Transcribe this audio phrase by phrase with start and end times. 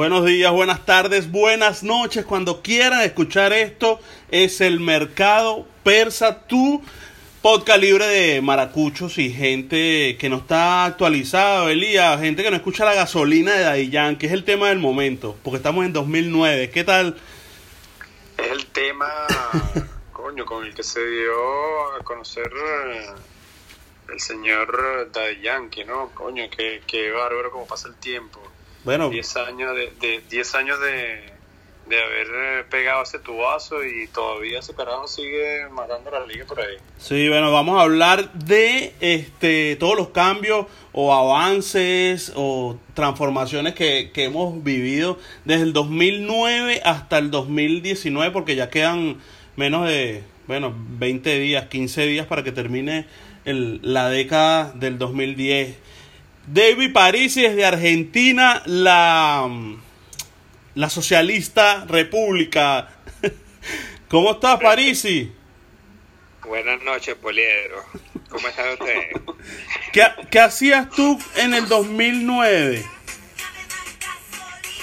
[0.00, 2.24] Buenos días, buenas tardes, buenas noches.
[2.24, 4.00] Cuando quieran escuchar esto,
[4.30, 6.82] es el Mercado Persa, tu
[7.42, 12.86] podcast libre de maracuchos y gente que no está actualizada, Elías, gente que no escucha
[12.86, 16.70] la gasolina de Daddy que es el tema del momento, porque estamos en 2009.
[16.70, 17.20] ¿Qué tal?
[18.38, 19.06] Es el tema,
[20.14, 23.06] coño, con el que se dio a conocer eh,
[24.14, 26.08] el señor Daddy Yankee, ¿no?
[26.14, 28.40] Coño, qué, qué bárbaro cómo pasa el tiempo.
[28.84, 31.30] Bueno, 10 años de, de, 10 años de,
[31.90, 36.60] de haber eh, pegado ese tubazo y todavía ese carajo sigue matando la liga por
[36.60, 36.76] ahí.
[36.98, 44.12] Sí, bueno, vamos a hablar de este todos los cambios o avances o transformaciones que,
[44.14, 49.18] que hemos vivido desde el 2009 hasta el 2019 porque ya quedan
[49.56, 53.06] menos de, bueno, 20 días, 15 días para que termine
[53.44, 55.76] el, la década del 2010.
[56.52, 59.48] David Parisi desde Argentina, la,
[60.74, 62.88] la socialista república.
[64.08, 65.32] ¿Cómo estás, Parisi?
[66.44, 67.84] Buenas noches, Poliedro.
[68.28, 69.10] ¿Cómo está usted?
[69.92, 72.84] ¿Qué, ¿Qué, hacías tú en el 2009?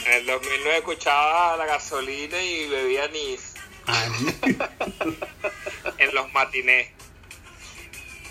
[0.06, 3.56] En el 2009 escuchaba la gasolina y bebía anís.
[5.98, 6.92] en los matinés.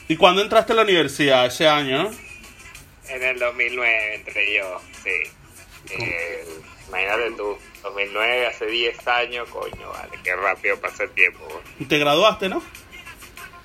[0.08, 1.44] ¿Y cuándo entraste a la universidad?
[1.44, 2.25] Ese año, ¿no?
[3.08, 5.30] En el 2009 entré yo, sí.
[5.90, 6.44] Eh,
[6.88, 11.62] imagínate tú, 2009, hace 10 años, coño, vale, qué rápido pasa el tiempo.
[11.78, 12.62] ¿Y te graduaste, no?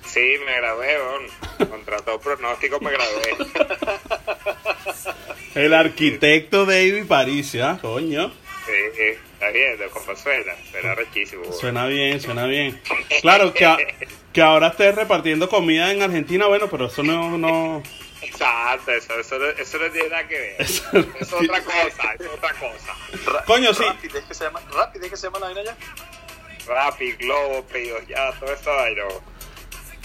[0.05, 1.69] Sí, me gradué, bon.
[1.69, 3.37] contra todo pronóstico me gradué.
[5.55, 7.79] el arquitecto David París, ¿ah?
[7.81, 8.31] Coño.
[8.65, 11.51] Sí, sí, está bien, cómo suena, suena rechísimo.
[11.51, 12.79] Suena bien, suena bien.
[13.21, 13.77] Claro que, a,
[14.33, 17.37] que ahora estés repartiendo comida en Argentina, bueno, pero eso no...
[17.37, 17.81] no...
[18.31, 20.55] Exacto, eso, eso, eso, no tiene nada que ver.
[20.59, 20.83] Eso,
[21.19, 23.31] es otra cosa, es otra cosa.
[23.31, 23.83] Ra Coño, sí.
[23.83, 25.77] Rapid, ¿es que se llama, Rapid, ¿es que se llama la vaina ya?
[26.65, 29.03] Rapid, Globo, pedidos ya, todo eso vaina.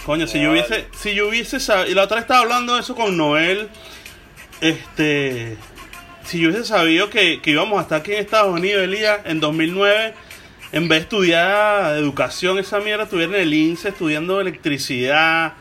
[0.05, 2.81] Coño, si yo hubiese, si yo hubiese sabido, y la otra vez estaba hablando de
[2.81, 3.69] eso con Noel,
[4.61, 5.57] este,
[6.25, 9.39] si yo hubiese sabido que, que íbamos a estar aquí en Estados Unidos, Elías, en
[9.39, 10.13] 2009,
[10.73, 15.53] en vez de estudiar educación, esa mierda, estuviera en el INSE estudiando electricidad,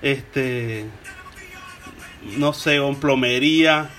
[0.00, 0.86] este,
[2.36, 3.90] no sé, con plomería.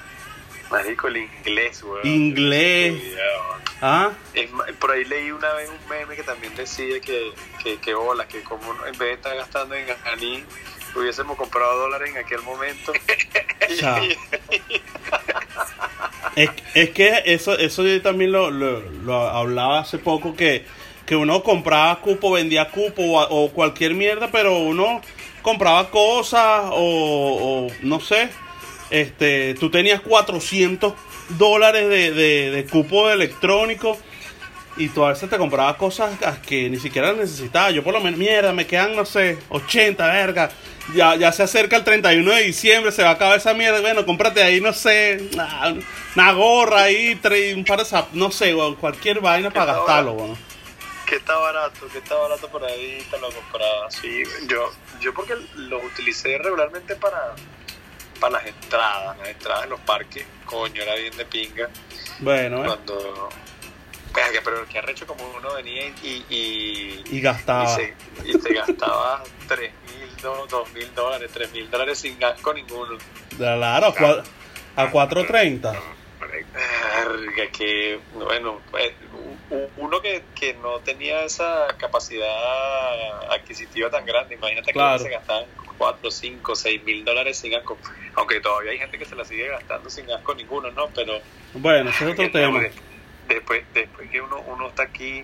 [0.72, 2.06] Marico, el inglés, weón.
[2.06, 3.02] Inglés.
[3.82, 4.12] ¿Ah?
[4.34, 4.50] Es,
[4.80, 7.32] por ahí leí una vez un meme que también decía que,
[7.62, 10.44] que, que hola, que como en vez de estar gastando en anís,
[10.96, 12.94] hubiésemos comprado dólares en aquel momento.
[16.36, 20.66] es, es, que eso, eso yo también lo, lo, lo hablaba hace poco, que,
[21.06, 25.02] que uno compraba cupo, vendía cupo o, o cualquier mierda, pero uno
[25.46, 28.30] compraba cosas o, o, no sé,
[28.90, 30.94] este, tú tenías 400
[31.38, 33.96] dólares de, de, de cupo electrónico
[34.78, 37.74] y tú a veces te comprabas cosas que ni siquiera necesitabas.
[37.74, 40.50] Yo por lo menos, mierda, me quedan, no sé, 80, verga.
[40.96, 43.82] Ya, ya se acerca el 31 de diciembre, se va a acabar esa mierda.
[43.82, 45.76] Bueno, cómprate ahí, no sé, una,
[46.16, 47.20] una gorra ahí,
[47.56, 50.45] un par de zap, no sé, cualquier vaina para gastarlo, bueno.
[51.06, 53.92] Que está barato, que está barato por ahí, te lo compraba.
[53.92, 57.36] Sí, yo, yo porque los utilicé regularmente para,
[58.20, 61.70] para las entradas, las entradas en los parques, coño, era bien de pinga.
[62.20, 62.68] Bueno, eh.
[62.68, 63.30] Cuando.
[64.44, 66.26] Pero que arrecho como uno venía y.
[66.30, 67.66] Y, y gastaba.
[67.66, 67.94] Y se,
[68.26, 72.98] y se gastaba 3 mil, 2 mil dólares, 3 mil dólares sin gasco ninguno.
[73.38, 74.24] Claro, claro.
[74.76, 75.76] a 4.30.
[76.54, 78.62] Verga, que bueno,
[79.78, 84.98] uno que, que no tenía esa capacidad adquisitiva tan grande, imagínate Claro.
[84.98, 85.46] que se gastaban
[85.78, 87.78] 4, 5, 6 mil dólares sin asco,
[88.16, 90.88] aunque todavía hay gente que se la sigue gastando sin asco ninguno, ¿no?
[90.96, 91.20] Pero
[91.54, 92.62] Bueno, ese es otro tema.
[93.28, 95.24] después, después que uno, uno está aquí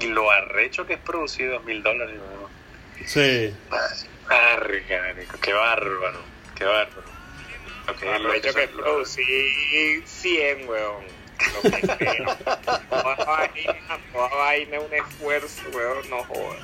[0.00, 2.48] y lo arrecho que es producido 2 mil dólares, ¿no?
[3.06, 3.54] Sí.
[4.28, 6.20] Marico, qué bárbaro,
[6.56, 7.16] qué bárbaro.
[7.88, 11.15] Ok, Lo lo hecho que es producir 100, weón.
[12.90, 13.74] Toda vaina,
[14.12, 16.58] toda vaina, un esfuerzo, weón, no jodas.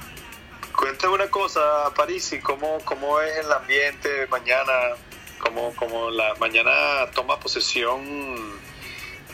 [0.77, 1.61] Cuéntame una cosa,
[1.95, 4.73] Parisi, ¿cómo, cómo es el ambiente mañana?
[5.39, 6.71] ¿Cómo, cómo la mañana
[7.15, 8.01] toma posesión?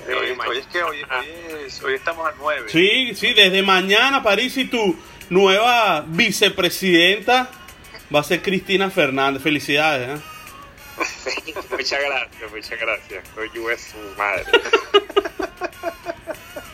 [0.06, 0.48] Sí, hoy, mañana.
[0.48, 1.26] hoy es que hoy, hoy,
[1.66, 2.68] es- hoy estamos a 9.
[2.70, 4.96] Sí, sí, desde mañana, París, y tu
[5.30, 7.48] nueva vicepresidenta
[8.14, 9.42] va a ser Cristina Fernández.
[9.42, 10.22] Felicidades, ¿eh?
[11.04, 13.24] Sí, muchas gracias, muchas gracias.
[13.34, 14.44] Soy yo es su madre.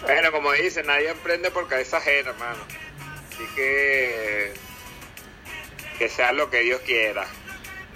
[0.03, 2.63] bueno, como dicen, nadie emprende por cabeza ajena, hermano.
[3.33, 4.53] Así que
[5.99, 7.27] que sea lo que Dios quiera.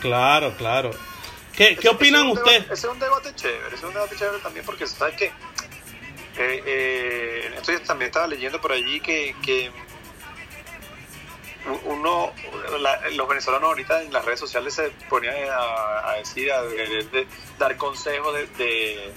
[0.01, 0.91] Claro, claro.
[1.57, 2.61] ¿Qué, qué opinan es ustedes?
[2.63, 5.27] debate- Ese es un debate chévere, ese es un debate chévere también porque sabes que
[6.41, 9.73] Eh, eh, entonces también estaba leyendo por allí que, que
[11.85, 12.33] uno,
[12.81, 17.27] la- los venezolanos ahorita en las redes sociales se ponían a, decir, a, de-
[17.59, 19.13] dar consejos de, de,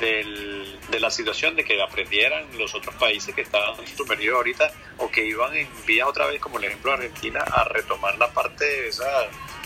[0.00, 5.10] del- de la situación, de que aprendieran los otros países que estaban sumergidos ahorita o
[5.10, 8.64] que iban en vías otra vez, como el ejemplo de Argentina, a retomar la parte
[8.64, 9.04] de, esa,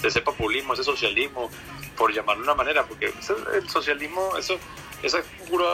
[0.02, 1.50] de ese populismo, ese socialismo,
[1.96, 3.12] por llamarlo de una manera, porque
[3.54, 4.58] el socialismo, eso,
[5.02, 5.66] eso es pura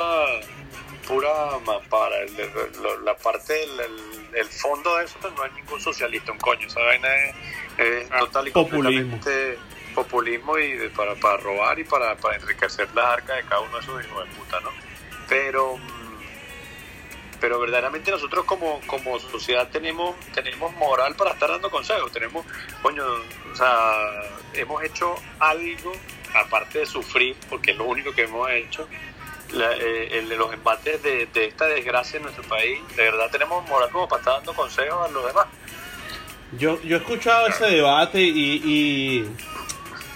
[1.06, 2.16] pura mampara.
[2.22, 6.38] El- la parte, el, el- el fondo de eso pues, no hay ningún socialista, un
[6.38, 6.66] coño.
[6.66, 7.34] Esa vaina es,
[7.78, 9.10] es Ah, total y populismo.
[9.10, 9.58] completamente
[9.94, 13.76] populismo y de- para, para robar y para, para enriquecer las arcas de cada uno
[13.76, 14.70] de esos hijos de puta, ¿no?
[15.28, 16.14] Pero, mm,
[17.40, 22.10] pero verdaderamente nosotros como, como sociedad tenemos, tenemos moral para estar dando consejos.
[22.10, 22.44] Tenemos,
[22.82, 23.04] coño,
[23.52, 23.94] o sea,
[24.54, 25.92] hemos hecho algo,
[26.34, 28.88] aparte de sufrir, porque es lo único que hemos hecho,
[29.54, 33.66] la- eh, el de los embates de, esta desgracia en nuestro país, de verdad tenemos
[33.68, 35.46] moral como para estar dando consejos a los demás.
[36.58, 39.24] Yo, yo he escuchado ese debate y, y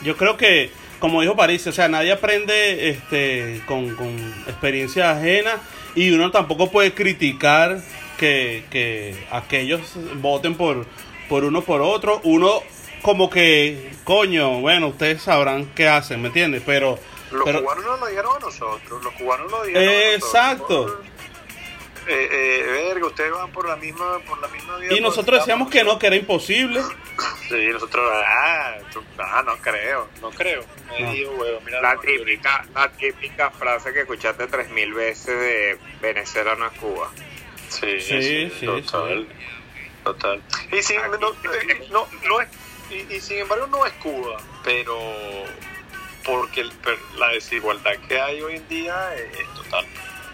[0.04, 0.70] yo creo que,
[1.00, 5.58] como dijo París, o sea, nadie aprende este, con, con experiencia ajena
[5.94, 7.80] y uno tampoco puede criticar
[8.18, 9.80] que, que aquellos
[10.16, 10.86] voten por,
[11.28, 12.20] por uno por otro.
[12.24, 12.62] Uno
[13.02, 16.62] como que, coño, bueno, ustedes sabrán qué hacen, ¿me entiendes?
[16.64, 16.98] Pero,
[17.30, 20.24] Los pero cubanos no lo dijeron a nosotros, los cubanos lo dijeron a nosotros.
[20.24, 21.02] Exacto.
[22.10, 24.94] Eh, eh, verga, ustedes van por la misma, por la misma vía.
[24.94, 26.80] y nosotros decíamos que no, que era imposible.
[27.48, 30.62] Sí, nosotros, ah, tú- ah, no creo, no creo.
[30.90, 31.12] Me No.
[31.12, 36.54] digo, huevo, mira, La típica, la típica frase que escuchaste tres mil veces de Venezuela
[36.56, 37.10] no es Cuba.
[37.70, 39.26] Sí, Sí, sí, sí, total.
[40.04, 40.42] Total.
[40.72, 42.48] Y sin, no, eh, no, no es,
[42.90, 44.94] y, y sin embargo no es Cuba, pero
[46.28, 46.72] porque el-
[47.18, 49.84] la desigualdad que hay hoy en día es, es total.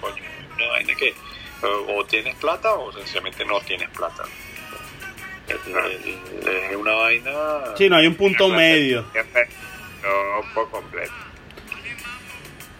[0.00, 0.22] Coño,
[0.56, 1.14] una vaina que
[1.62, 4.24] o, o tienes plata o sencillamente no tienes plata.
[5.48, 5.56] Es,
[6.76, 7.32] una vaina...
[7.76, 9.04] Sí, no hay un punto medio.
[10.02, 11.12] No, por completo.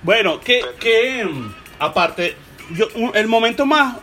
[0.02, 1.26] Bueno, que, que
[1.78, 2.36] aparte,
[2.70, 3.96] yo, un- el momento más,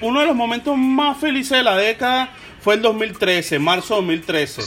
[0.00, 2.30] uno de los momentos más felices de la década
[2.62, 4.62] fue el 2013, marzo 2013,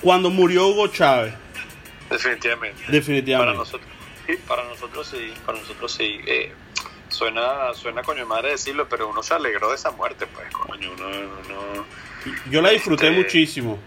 [0.00, 1.34] cuando murió Hugo Chávez,
[2.10, 2.80] Definitivamente.
[2.82, 3.56] Para definitivamente.
[3.58, 3.90] nosotros,
[4.26, 6.20] sí, para nosotros sí, para nosotros sí.
[6.26, 6.52] Eh,
[7.08, 11.06] suena, suena coño madre decirlo, pero uno se alegró de esa muerte, pues, coño, uno,
[11.08, 11.86] uno
[12.50, 13.78] Yo la disfruté Este- muchísimo,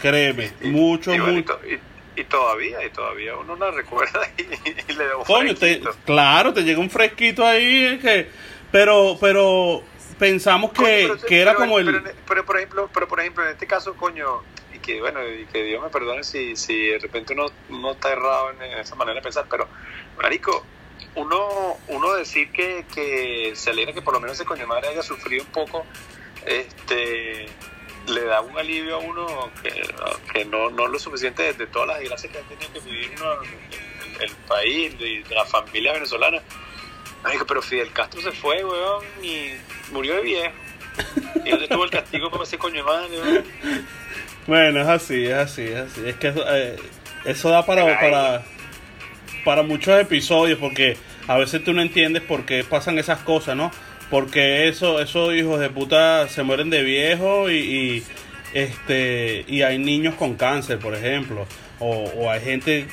[0.00, 1.58] créeme, y- mucho, y, bueno, y mucho.
[1.66, 1.80] y-
[2.20, 6.62] y todavía, y todavía uno la recuerda y, le da un Coño, te- claro, te
[6.62, 8.30] llega un fresquito ahí, es que,
[8.70, 9.82] pero, pero
[10.18, 11.86] pensamos Coño, que, pero- que era pero- como el...
[11.86, 14.42] pero, pero, por ejemplo, pero por ejemplo, en este caso, coño,
[14.82, 18.50] que bueno, y que Dios me perdone si, si de repente uno, uno está errado
[18.50, 19.66] en, esa manera de pensar, pero,
[20.20, 20.64] marico,
[21.14, 25.02] uno, uno decir que, que se alegra que por lo menos ese coño madre haya
[25.02, 25.86] sufrido un poco,
[26.46, 27.46] este
[28.06, 29.70] le da un alivio a uno que,
[30.32, 32.80] que no, no es lo suficiente de, de todas las desgracias que ha tenido que
[32.80, 33.34] vivir uno,
[34.20, 36.42] el, país y la familia venezolana.
[37.22, 39.52] Marico, pero Fidel Castro se fue, weón, y
[39.92, 40.54] murió de viejo.
[41.44, 43.44] ¿Y dónde estuvo el castigo por ese coño de madre, weón?
[44.46, 46.00] Bueno, es así, es así, es así.
[46.06, 46.76] Es que eso, eh,
[47.24, 48.42] eso da para, para,
[49.44, 50.96] para muchos episodios porque
[51.28, 53.70] a veces tú no entiendes por qué pasan esas cosas, ¿no?
[54.10, 58.02] Porque eso, esos hijos de puta se mueren de viejo y, y,
[58.52, 61.46] este y hay niños con cáncer, por ejemplo,
[61.78, 62.86] o, o hay gente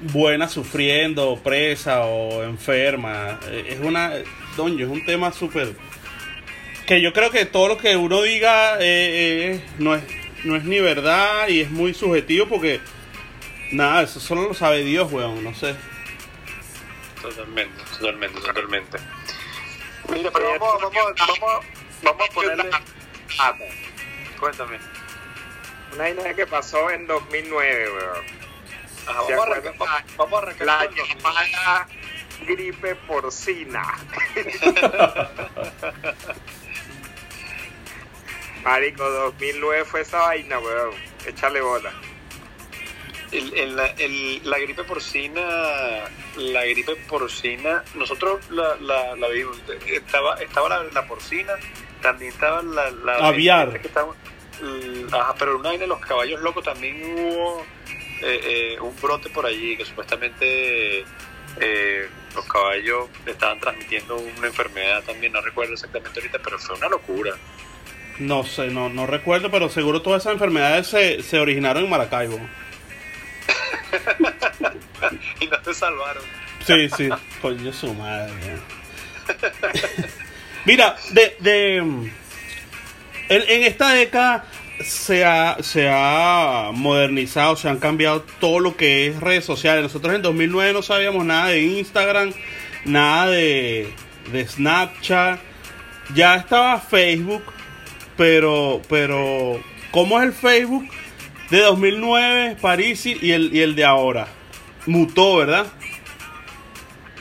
[0.00, 3.38] buena sufriendo, presa o enferma.
[3.50, 4.12] Eh, Es una,
[4.56, 5.74] doño, es un tema súper
[6.86, 10.02] que yo creo que todo lo que uno diga eh, eh, no es
[10.44, 12.80] no es ni verdad y es muy subjetivo porque
[13.72, 15.74] nada, eso solo lo sabe Dios, weón, no sé.
[17.20, 18.98] Totalmente, totalmente, totalmente.
[20.12, 21.66] Mira, pero vamos, vamos, vamos,
[22.02, 22.70] vamos a ponerle...
[23.38, 23.54] Ah,
[24.38, 24.78] Cuéntame.
[25.94, 28.24] Una idea que pasó en 2009, weón.
[29.06, 31.88] Ajá, ¿Se vamos, a arrancar, vamos, vamos a arrancar La llamada
[32.46, 33.98] gripe porcina.
[38.64, 40.94] Marico, 2009 fue esa vaina, weón.
[41.26, 41.92] Échale bola.
[43.30, 45.42] El- el- la, el- la gripe porcina,
[46.36, 49.58] la gripe porcina, nosotros la, la, la vimos.
[49.86, 51.52] Estaba, estaba la, la porcina,
[52.00, 53.80] también estaba la, la Aviar.
[53.80, 54.14] que estaba-
[55.12, 57.64] ajá, pero una vaina de los caballos locos también hubo
[58.22, 58.40] eh,
[58.74, 61.04] eh, un brote por allí que supuestamente
[61.60, 66.88] eh, los caballos estaban transmitiendo una enfermedad también, no recuerdo exactamente ahorita, pero fue una
[66.88, 67.34] locura.
[68.18, 72.38] No sé, no, no recuerdo, pero seguro todas esas enfermedades se, se originaron en Maracaibo.
[75.40, 76.22] y no se salvaron.
[76.66, 77.08] Sí, sí,
[77.40, 78.32] coño su madre.
[80.64, 82.12] Mira, de, de en,
[83.28, 84.44] en esta década
[84.82, 89.82] se ha, se ha modernizado, se han cambiado todo lo que es redes sociales.
[89.82, 92.32] Nosotros en 2009 no sabíamos nada de Instagram,
[92.84, 93.92] nada de,
[94.32, 95.40] de Snapchat.
[96.14, 97.42] Ya estaba Facebook,
[98.18, 100.86] pero, pero ¿cómo es el Facebook
[101.50, 104.26] de 2009, París y el, y el de ahora?
[104.86, 105.72] Mutó, ¿verdad?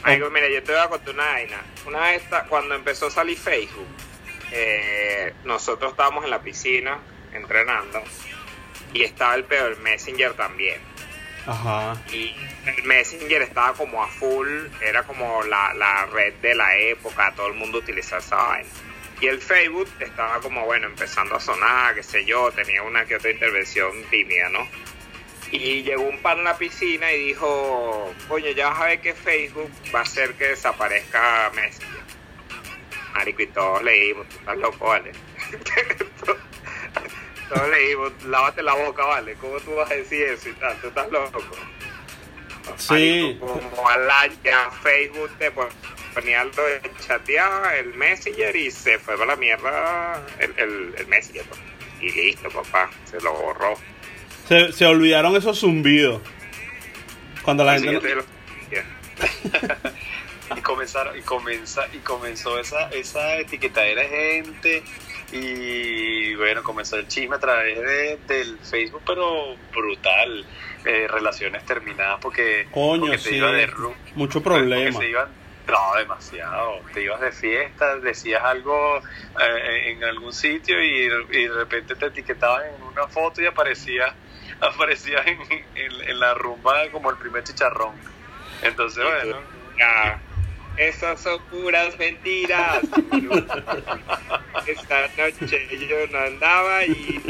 [0.04, 1.62] Ay, mira, yo te voy a contar una vaina.
[1.86, 3.88] Una vez, cuando empezó a salir Facebook,
[4.52, 7.00] eh, nosotros estábamos en la piscina
[7.34, 8.02] entrenando
[8.94, 10.80] y estaba el peor Messenger también.
[11.46, 11.96] Ajá.
[12.12, 12.36] Y
[12.66, 14.48] el Messenger estaba como a full,
[14.82, 18.70] era como la, la red de la época, todo el mundo utilizaba esa vaina.
[19.20, 23.16] Y el Facebook estaba como, bueno, empezando a sonar, qué sé yo, tenía una que
[23.16, 24.68] otra intervención tímida, ¿no?
[25.52, 29.14] Y llegó un pan a la piscina y dijo, coño, ya vas a ver que
[29.14, 32.02] Facebook va a hacer que desaparezca Messenger.
[33.14, 35.12] Marico, y todos leímos, tú estás loco, ¿vale?
[37.50, 39.34] todos leímos, lávate la boca, ¿vale?
[39.36, 40.76] ¿Cómo tú vas a decir eso y tal?
[40.82, 41.42] Tú estás loco.
[42.78, 43.38] Sí.
[43.40, 45.70] Marico, como al año Facebook te pon-
[46.26, 51.44] de chatear, el Messenger y se fue para la mierda el, el, el Messenger.
[51.46, 51.60] pues.
[52.02, 53.74] Y listo, papá, se lo borró.
[54.48, 56.22] Se, se olvidaron esos zumbidos.
[57.44, 58.16] Cuando la Así gente...
[60.56, 64.84] y comenzaron y comenzó y comenzó esa esa etiquetadera de gente
[65.32, 70.46] y bueno comenzó el chisme a través de, del Facebook pero brutal
[70.86, 73.36] eh, relaciones terminadas porque Coño, porque sí.
[73.36, 73.68] iba de
[74.16, 75.00] Mucho porque problema.
[75.00, 75.28] se iban
[75.68, 81.54] no demasiado te ibas de fiesta decías algo eh, en algún sitio y, y de
[81.54, 84.16] repente te etiquetaban en una foto y aparecía
[84.62, 87.94] aparecías en, en, en la rumba como el primer chicharrón
[88.62, 89.38] entonces bueno
[89.78, 90.20] Ya,
[90.78, 92.80] Esas son puras mentiras.
[94.68, 97.22] Esta noche yo no andaba y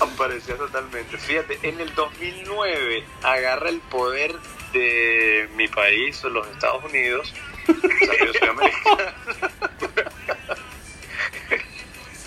[0.00, 1.16] Aparecía totalmente.
[1.16, 4.34] Fíjate, en el 2009 agarra el poder
[4.78, 7.32] de mi país, los Estados Unidos.
[7.68, 7.72] O
[8.04, 8.96] sea, yo soy americano.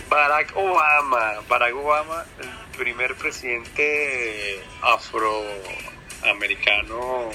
[0.09, 1.33] Barack Obama.
[1.47, 7.29] Barack Obama, el primer presidente afroamericano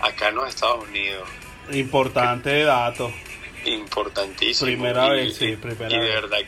[0.00, 1.28] acá en los Estados Unidos.
[1.72, 3.10] Importante dato.
[3.64, 4.66] Importantísimo.
[4.66, 6.14] Primera Y- vez, sí, primera y de vez.
[6.22, 6.38] verdad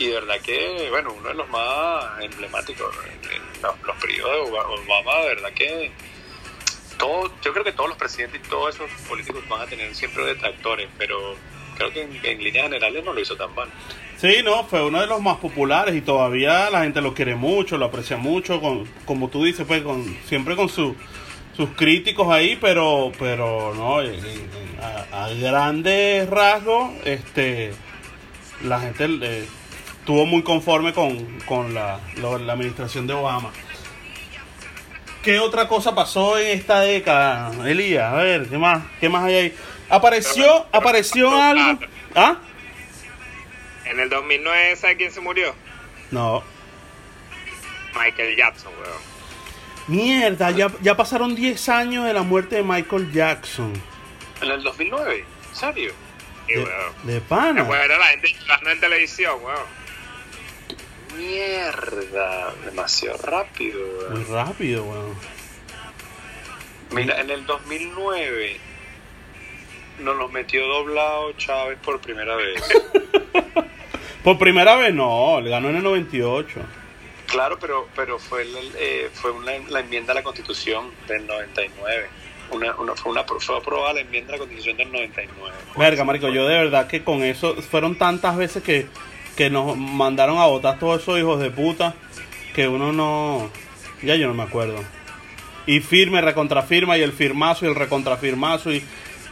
[0.00, 2.94] y de verdad que bueno uno de los más emblemáticos
[3.62, 5.90] los, los periodos de Oba- Obama de verdad que
[6.98, 10.24] todo yo creo que todos los presidentes y todos esos políticos van a tener siempre
[10.24, 11.36] detractores pero
[11.76, 13.68] creo que en, en líneas generales no lo hizo tan mal
[14.18, 17.78] Sí, no, fue uno de los más populares y todavía la gente lo quiere mucho,
[17.78, 20.96] lo aprecia mucho, con, como tú dices, pues con siempre con su,
[21.56, 23.98] sus críticos ahí, pero pero no,
[24.82, 27.72] a, grandes rasgos, este,
[28.64, 29.46] la gente eh,
[30.00, 33.52] estuvo muy conforme con, con la, la administración de Obama.
[35.28, 38.14] ¿Qué otra cosa pasó en esta década, Elías?
[38.14, 39.56] A ver, ¿qué más, qué más hay ahí?
[39.90, 41.78] Apareció, apareció algo,
[42.14, 42.38] ¿ah?
[43.84, 45.54] en el 2009, ¿sabes quién se murió?
[46.10, 46.42] No.
[47.94, 49.02] Michael Jackson, weón.
[49.86, 53.74] Mierda, ya, ya pasaron 10 años de la muerte de Michael Jackson.
[54.40, 55.92] en el 2009 ¿en serio?
[56.46, 56.92] Sí, De, weón.
[57.02, 57.60] de pana.
[57.60, 58.34] Después era la gente
[58.72, 59.77] en televisión, weón.
[61.16, 64.14] Mierda demasiado rápido weón.
[64.14, 65.14] Muy rápido, weón.
[66.92, 68.56] mira en el 2009
[70.00, 72.62] nos los metió doblado Chávez por primera vez
[74.24, 76.60] Por primera vez no, le ganó en el 98.
[77.28, 82.08] Claro, pero pero fue el- eh, fue una, la enmienda a la Constitución del 99.
[82.50, 85.54] Una, una, fue, una, fue aprobada la enmienda a la Constitución del 99.
[85.76, 88.86] Verga, marico, yo de verdad que con eso fueron tantas veces que,
[89.38, 91.94] que nos mandaron a votar todos esos hijos de puta
[92.54, 93.50] que uno no...
[94.02, 94.82] Ya yo no me acuerdo.
[95.64, 98.84] Y firme, recontrafirma y el firmazo y el recontrafirmazo y,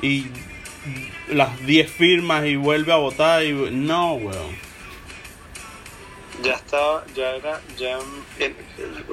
[0.02, 0.30] y
[1.28, 3.52] las 10 firmas y vuelve a votar y...
[3.52, 4.56] No, weón.
[6.42, 7.98] Ya estaba, ya era, ya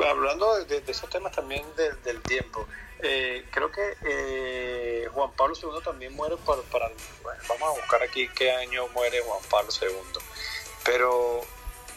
[0.10, 1.64] hablando de, esos temas también
[2.04, 2.68] del- tiempo.
[3.02, 6.90] eh, creo que eh, Juan Pablo II también muere por, para,
[7.50, 10.23] vamos a buscar aquí qué año muere Juan Pablo II.
[10.86, 11.42] Pero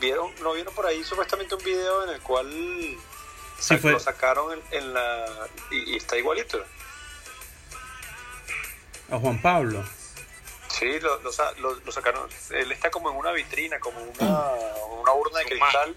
[0.00, 2.96] vieron, no vieron por ahí supuestamente un video en el cual
[3.58, 3.92] sa- fue.
[3.92, 6.62] lo sacaron en, en la y, y está igualito.
[9.10, 9.84] A Juan Pablo.
[10.68, 12.28] Sí, lo, lo lo- lo sacaron.
[12.50, 14.50] Él está como en una vitrina, como una,
[15.00, 15.94] una urna de cristal.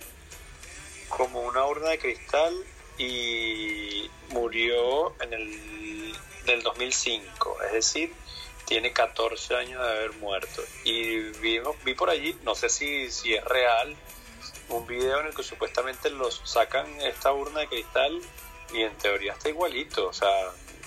[1.10, 2.53] Como una urna de cristal
[2.98, 7.58] y murió en el del 2005.
[7.63, 8.13] Es decir,
[8.70, 10.62] tiene 14 años de haber muerto.
[10.86, 13.96] Y vi, vi por allí, no sé si, si es real,
[14.70, 18.22] un video en el que supuestamente los sacan esta urna de cristal
[18.72, 20.30] y en teoría está igualito, o sea,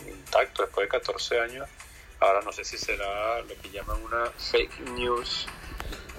[0.07, 1.69] intacto después de 14 años.
[2.21, 5.49] Ahora no sé si será lo que llaman una fake news.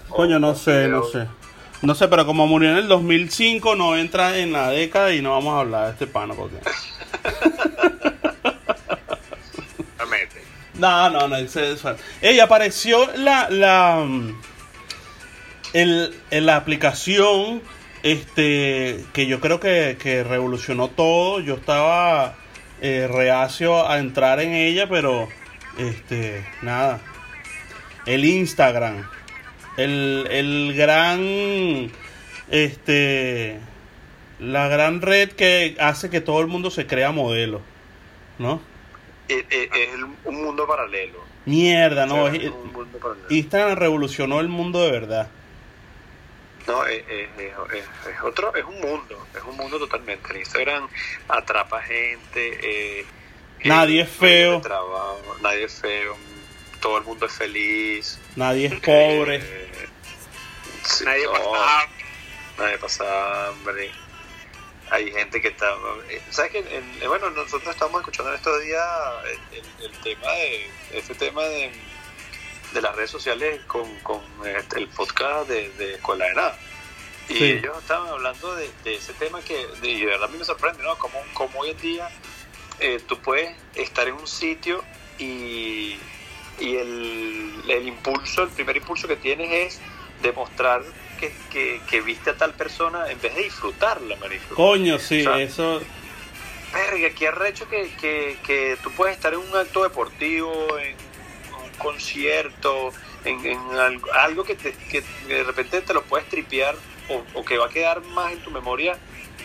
[0.10, 1.30] Coño, no sé, no sé.
[1.82, 5.32] No sé, pero como murió en el 2005, no entra en la década y no
[5.32, 6.58] vamos a hablar de este pano porque...
[10.76, 11.58] no, no, no, es
[12.22, 14.06] Ella apareció la, la,
[15.74, 17.62] el, aplicación
[18.02, 21.40] este que yo creo que, que revolucionó todo.
[21.40, 22.36] Yo estaba
[22.82, 25.30] eh, reacio a entrar en ella, pero
[25.78, 27.00] este nada.
[28.06, 29.08] El Instagram,
[29.78, 31.92] el, el gran
[32.50, 33.60] este
[34.40, 37.62] la gran red que hace que todo el mundo se crea modelo,
[38.40, 38.73] ¿no?
[39.30, 39.90] Eh, eh, es,
[40.26, 41.24] un mundo paralelo.
[41.46, 42.30] Mierda, no.
[43.30, 45.30] Instagram revolucionó el mundo de verdad.
[46.68, 50.32] No, es, es, otro, es un mundo, es un mundo totalmente.
[50.32, 50.88] El Instagram
[51.28, 53.00] atrapa gente.
[53.00, 53.06] Eh,
[53.66, 54.62] nadie es feo.
[55.42, 56.16] nadie es feo.
[56.80, 58.20] Todo el mundo es feliz.
[58.36, 59.44] Nadie es pobre.
[61.06, 62.06] nadie pasa hambre.
[62.58, 64.03] Nadie pasa hambre.
[64.94, 65.76] Hay gente que está.
[66.10, 68.88] Eh, ¿Sabes que eh, Bueno, nosotros estamos escuchando en estos días
[69.52, 70.70] el, el tema de.
[70.94, 71.72] Este tema de
[72.74, 76.58] de las redes sociales con, con este, el podcast de, de, Escuela de Nada.
[77.30, 80.98] Y ellos estaban hablando de, ese tema que de, verdad a mí me sorprende, ¿no?
[80.98, 82.10] Como, como hoy en día
[82.80, 84.84] eh, tú puedes estar en un sitio
[85.18, 85.98] y,
[86.60, 89.82] y el, el, impulso, el primer impulso que tienes es
[90.24, 90.82] demostrar
[91.52, 94.56] que, que, viste a tal persona en vez de disfrutarla, marico.
[94.56, 95.82] Coño, sí, eso...
[96.74, 100.96] Verga, qué arrecho que, que, que tú puedes estar en un acto deportivo, en
[101.78, 102.92] concierto,
[103.26, 103.60] en, en
[104.14, 106.76] algo, que, que, de repente te lo puedes tripear
[107.36, 108.94] o, que va a quedar más en tu memoria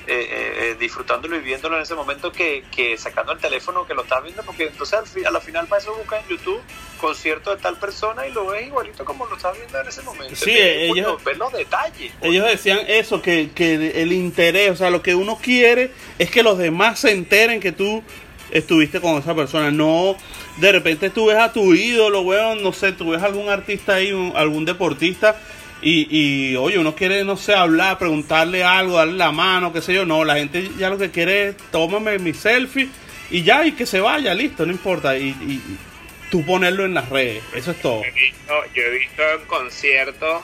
[0.06, 3.94] eh, eh, eh, disfrutándolo y viéndolo en ese momento que, que, sacando el teléfono que
[3.94, 6.62] lo estás viendo, porque entonces al a la final para eso buscas en YouTube
[6.98, 10.37] concierto de tal persona y lo ves igualito como lo estás viendo en ese momento.
[10.37, 12.12] Sí, ellos, ves los detalles.
[12.20, 16.42] Ellos decían eso, que, que el interés, o sea, lo que uno quiere es que
[16.42, 18.02] los demás se enteren que tú
[18.50, 19.70] estuviste con esa persona.
[19.70, 20.16] No,
[20.58, 23.94] de repente tú ves a tu ídolo, weón, no sé, tú ves a algún artista
[23.94, 25.40] ahí, algún deportista,
[25.80, 29.94] y, y, oye, uno quiere, no sé, hablar, preguntarle algo, darle la mano, qué sé
[29.94, 30.04] yo.
[30.04, 32.88] No, la gente ya lo que quiere es, tómame mi selfie
[33.30, 35.16] y ya, y que se vaya, listo, no importa.
[35.16, 35.78] Y, y
[36.30, 38.02] tú ponerlo en las redes, eso es todo.
[38.74, 40.42] Yo he visto, en conciertos,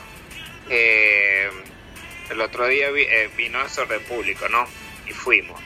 [0.69, 1.49] eh,
[2.29, 4.67] el otro día eh, vino a Sorre Público, ¿no?
[5.07, 5.61] Y fuimos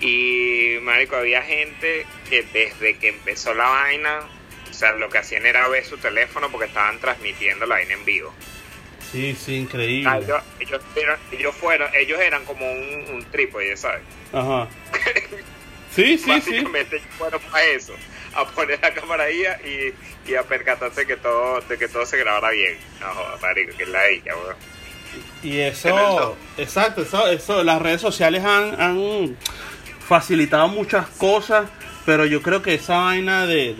[0.00, 4.20] y, marico, había gente que desde que empezó la vaina,
[4.68, 8.04] o sea, lo que hacían era ver su teléfono porque estaban transmitiendo la vaina en
[8.04, 8.32] vivo.
[9.12, 10.08] Sí, sí, increíble.
[10.08, 10.18] Ah,
[10.58, 10.80] ellos,
[11.32, 14.02] ellos, fueron, ellos eran como un, un trípode, ¿sabes?
[14.32, 14.68] Ajá.
[15.90, 17.96] Sí, sí, Básicamente fueron a eso,
[18.34, 22.16] a poner la cámara ahí y, y a percatarse que todo, de que todo se
[22.18, 22.76] grabara bien.
[23.00, 23.06] No,
[23.40, 24.56] marico, que es la ella, weón.
[25.42, 29.36] Y eso, exacto, eso, eso, las redes sociales han, han
[30.06, 31.68] facilitado muchas cosas,
[32.04, 33.74] pero yo creo que esa vaina de,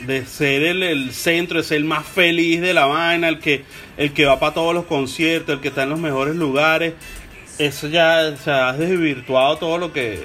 [0.00, 3.64] de, ser el, centro, de ser el más feliz de la vaina, el que,
[3.96, 6.94] el que va para todos los conciertos, el que está en los mejores lugares,
[7.58, 10.22] eso ya se ha desvirtuado todo lo que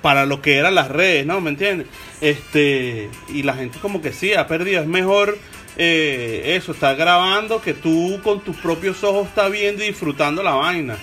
[0.00, 1.40] para lo que eran las redes, ¿no?
[1.40, 1.86] ¿Me entiendes?
[2.20, 5.38] Este, y la gente como que sí, ha perdido, es mejor
[5.76, 10.52] eh, eso, estar grabando que tú con tus propios ojos estás viendo y disfrutando la
[10.52, 10.96] vaina.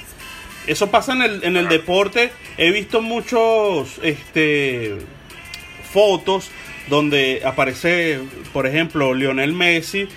[0.68, 2.32] Eso pasa en el, en el deporte.
[2.58, 4.98] He visto muchos este,
[5.92, 6.52] fotos
[6.90, 8.20] donde aparece,
[8.54, 10.08] por ejemplo, Lionel Messi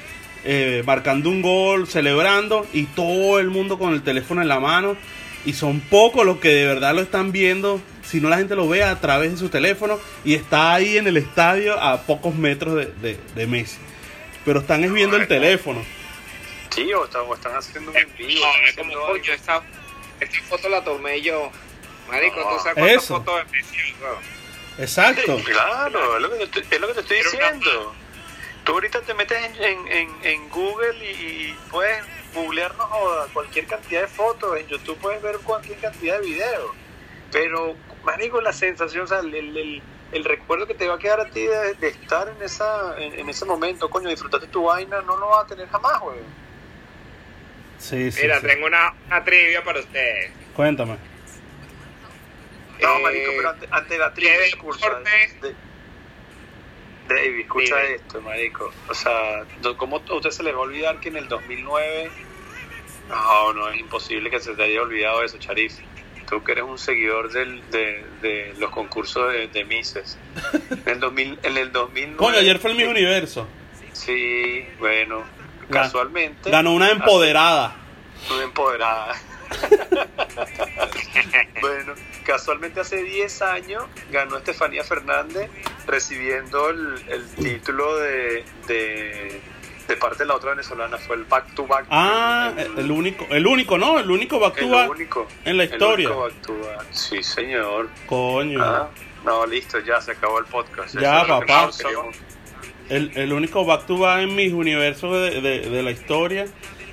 [0.45, 4.97] eh, marcando un gol, celebrando y todo el mundo con el teléfono en la mano.
[5.45, 7.81] Y son pocos los que de verdad lo están viendo,
[8.13, 11.07] si no la gente lo ve a través de su teléfono y está ahí en
[11.07, 13.79] el estadio a pocos metros de, de, Messi.
[14.45, 15.83] Pero están es viendo el teléfono.
[16.69, 17.97] Sí, o están, haciendo un
[18.77, 19.65] como, yo estaba
[20.21, 21.51] esta foto la tomé yo.
[22.11, 23.95] Marico, tú sabes cuántas fotos de Messi,
[24.79, 25.41] Exacto.
[25.45, 27.95] claro, es lo, que te, es lo que te estoy diciendo.
[28.65, 32.87] Tú ahorita te metes en, en, en, Google y, puedes googlearnos
[33.33, 34.59] cualquier cantidad de fotos.
[34.59, 36.82] En YouTube puedes ver cualquier cantidad de videos.
[37.33, 41.21] Pero, marico, la sensación, o sea, el, el, el recuerdo que te va a quedar
[41.21, 45.29] a ti de, estar en, esa, en, ese momento, coño, disfrutarte tu vaina, no lo
[45.29, 46.19] vas a tener jamás, güey.
[47.79, 50.31] Sí, Mira, tengo una, una, trivia para ustedes.
[50.55, 50.97] Cuéntame.
[52.81, 54.85] No, marico, pero ante, la trivia ¿qué deporte,
[57.09, 57.95] David, escucha Dime.
[57.95, 58.73] esto, marico.
[58.89, 59.45] O sea,
[59.77, 62.11] ¿cómo a usted se le va a olvidar que en el 2009...
[63.09, 65.75] No, no, es imposible que se te haya olvidado eso, Charif.
[66.33, 70.17] Tú que eres un seguidor del, de, de los concursos de, de Mises.
[70.87, 72.17] En el, 2000, en el 2009...
[72.17, 73.47] Coño, ayer fue el mismo universo.
[73.93, 75.25] Sí, bueno,
[75.71, 76.51] casualmente...
[76.51, 77.77] Ganó una empoderada.
[78.31, 79.15] Una empoderada.
[81.61, 81.93] bueno,
[82.25, 85.51] casualmente hace 10 años ganó Estefanía Fernández
[85.87, 89.39] recibiendo el, el título de, de,
[89.89, 90.97] de parte de la otra venezolana.
[90.99, 91.87] Fue el back to back.
[91.91, 93.99] Ah, el, el único, el único, ¿no?
[93.99, 95.27] El único back to el back único.
[95.45, 96.09] en la el historia.
[96.09, 96.87] único back to back.
[96.93, 97.89] Sí, señor.
[98.07, 98.63] Coño.
[98.63, 98.89] Ah,
[99.25, 100.95] no, listo, ya se acabó el podcast.
[100.99, 101.71] Ya, Eso papá.
[102.89, 106.47] El, el único back to back en mis universos de, de- de la historia.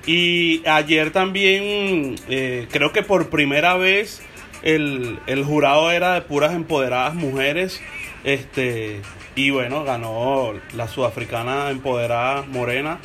[0.05, 4.21] Y ayer también, eh, creo que por primera vez,
[4.63, 7.81] el, el jurado era de puras empoderadas mujeres.
[8.23, 9.01] Este,
[9.39, 12.99] y bueno, ganó la sudafricana empoderada morena.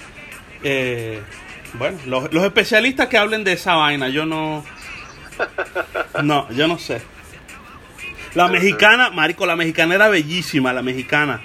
[0.64, 1.22] Eh,
[1.74, 4.64] bueno, los, los especialistas que hablen de esa vaina, yo no.
[6.24, 7.02] No, yo no sé.
[8.34, 11.40] La mexicana, Marico, la mexicana era bellísima, la mexicana.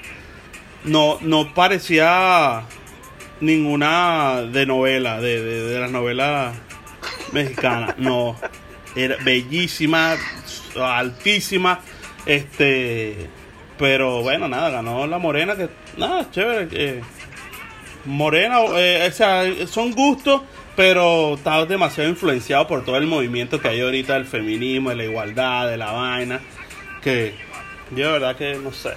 [0.86, 2.64] No, no parecía
[3.42, 6.56] ninguna de novela, de, de, de las novelas
[7.32, 7.96] mexicanas.
[8.00, 8.36] No,
[8.96, 10.16] era bellísima,
[10.76, 11.80] altísima.
[12.26, 13.30] Este,
[13.80, 16.68] pero bueno, nada, ganó la morena, que nada, chévere.
[16.72, 17.02] eh,
[18.06, 20.42] morena, eh, o sea, son gustos,
[20.76, 25.04] pero está demasiado influenciado por todo el movimiento que hay ahorita del feminismo, de la
[25.06, 26.40] igualdad, de la vaina.
[27.02, 27.34] Que
[27.92, 28.94] yo de verdad que no sé.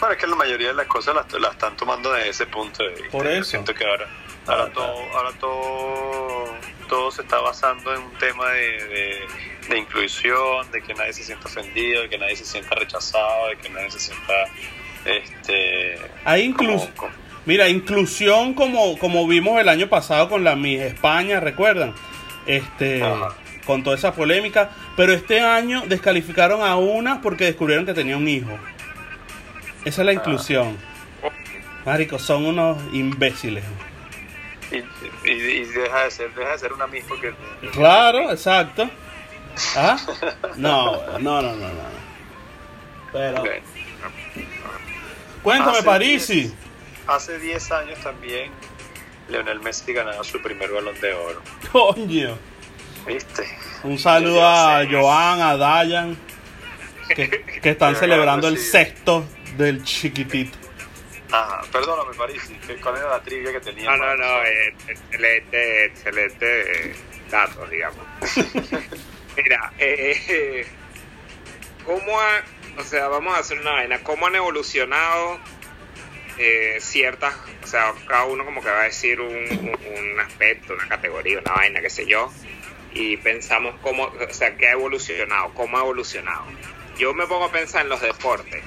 [0.00, 2.82] Bueno, es que la mayoría de las cosas las, las están tomando desde ese punto
[2.84, 3.08] de vista.
[3.10, 3.44] Por Yo eso.
[3.44, 4.06] siento que ahora,
[4.46, 6.54] ahora, Ah, todo, ahora todo,
[6.88, 9.16] todo se está basando en un tema de, de,
[9.68, 13.56] de inclusión, de que nadie se sienta ofendido, de que nadie se sienta rechazado, de
[13.56, 14.32] que nadie se sienta...
[15.04, 16.90] Este, Hay incluso,
[17.46, 21.94] mira, inclusión como, como vimos el año pasado con la Miss España, ¿recuerdan?
[22.46, 23.34] Este, Ajá.
[23.64, 28.26] con toda esa polémica, pero este año descalificaron a una porque descubrieron que tenía un
[28.26, 28.58] hijo.
[29.84, 30.76] Esa es la inclusión.
[31.86, 33.64] Marico, son unos imbéciles.
[34.70, 34.76] Y,
[35.28, 37.34] y, y deja de ser deja de ser una misma porque
[37.72, 38.88] Claro, exacto.
[39.76, 39.96] ¿Ah?
[40.56, 41.98] No, no, no, no, no.
[43.12, 43.48] Pero, Ok.
[45.42, 46.34] cuéntame, Hace Parisi.
[46.42, 46.54] diez-
[47.06, 48.50] hace 10 años también
[49.28, 52.36] Leonel Messi ganaba su primer balón de oro Coño.
[53.06, 53.44] ¿viste?
[53.84, 56.16] Un saludo a Joan, a Dayan,
[57.14, 57.28] que,
[57.62, 59.24] que están celebrando el sexto
[59.56, 60.56] del chiquitito.
[61.30, 63.90] Ajá, perdóname París, ¿qué- ¿cuál era la trivia que tenía?
[63.90, 66.94] No, no, no, eh, excelente, excelente
[67.30, 67.98] datos, digamos.
[69.36, 70.66] Mira, eh, eh,
[71.84, 72.42] ¿cómo ha,
[72.78, 75.38] o sea, vamos a hacer una vaina, cómo han evolucionado
[76.38, 79.78] eh, ciertas, o sea, cada uno como que va a decir un, un-
[80.12, 82.32] un aspecto, una categoría, una vaina, qué sé yo,
[82.94, 86.44] y pensamos cómo, o sea, qué ha evolucionado, cómo ha evolucionado.
[86.96, 88.62] Yo me pongo a pensar en los deportes.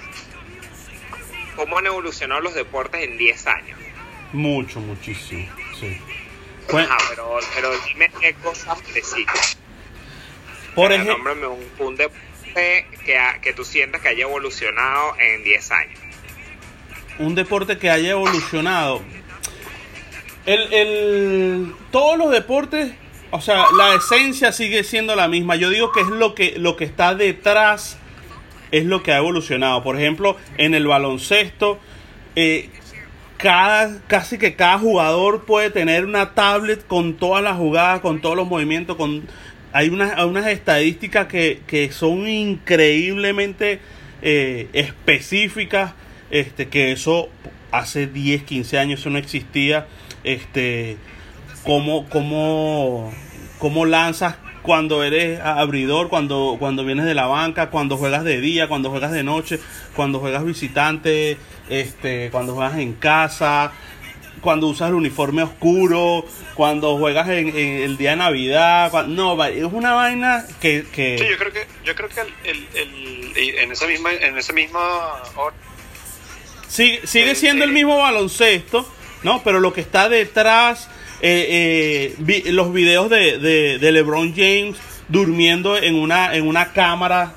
[1.56, 3.80] ¿Cómo han evolucionado los deportes en 10 años?
[4.34, 5.46] Mucho, muchísimo.
[5.80, 5.98] Sí.
[6.74, 9.58] Ajá, pero, pero dime qué cosas precisas.
[10.74, 15.72] por ejemplo, Nómbrame un, un deporte que, que tú sientas que haya evolucionado en 10
[15.72, 16.00] años.
[17.20, 19.02] un deporte que haya evolucionado.
[20.46, 22.94] El, el, todos los deportes,
[23.32, 25.56] o sea, la esencia sigue siendo la misma.
[25.56, 27.98] Yo digo que es lo que, lo que está detrás,
[28.72, 29.84] es lo que ha evolucionado.
[29.84, 31.80] Por ejemplo, en el baloncesto,
[32.36, 32.70] eh,
[33.38, 38.36] cada, casi que cada jugador puede tener una tablet con todas las jugadas, con todos
[38.36, 39.24] los movimientos, con
[39.74, 43.80] hay unas, unas estadísticas que, que son increíblemente
[44.22, 45.94] eh, específicas,
[46.30, 47.30] este, que eso
[47.72, 49.88] hace 10, 15 años eso no existía,
[50.24, 50.98] este,
[51.64, 53.14] cómo, cómo,
[53.60, 58.68] cómo lanzas cuando eres abridor, cuando, cuando vienes de la banca, cuando juegas de día,
[58.68, 59.60] cuando juegas de noche,
[59.96, 61.38] cuando juegas visitante,
[61.70, 63.72] este, cuando juegas en casa,
[64.42, 69.44] cuando usas el uniforme oscuro, cuando juegas en, en el día de Navidad, cua- no,
[69.46, 73.72] es una vaina que, que Sí, yo creo que, yo creo que el, el, en
[73.72, 74.80] esa misma, en esa misma
[75.36, 75.56] hora,
[76.68, 77.74] sigue, sigue siendo el eh.
[77.74, 78.88] mismo baloncesto,
[79.24, 79.44] ¿no?
[79.44, 80.90] Pero lo que está detrás,
[81.22, 86.74] eh, eh, vi- los videos de, de, de LeBron James durmiendo en una, en una
[86.74, 87.34] cámara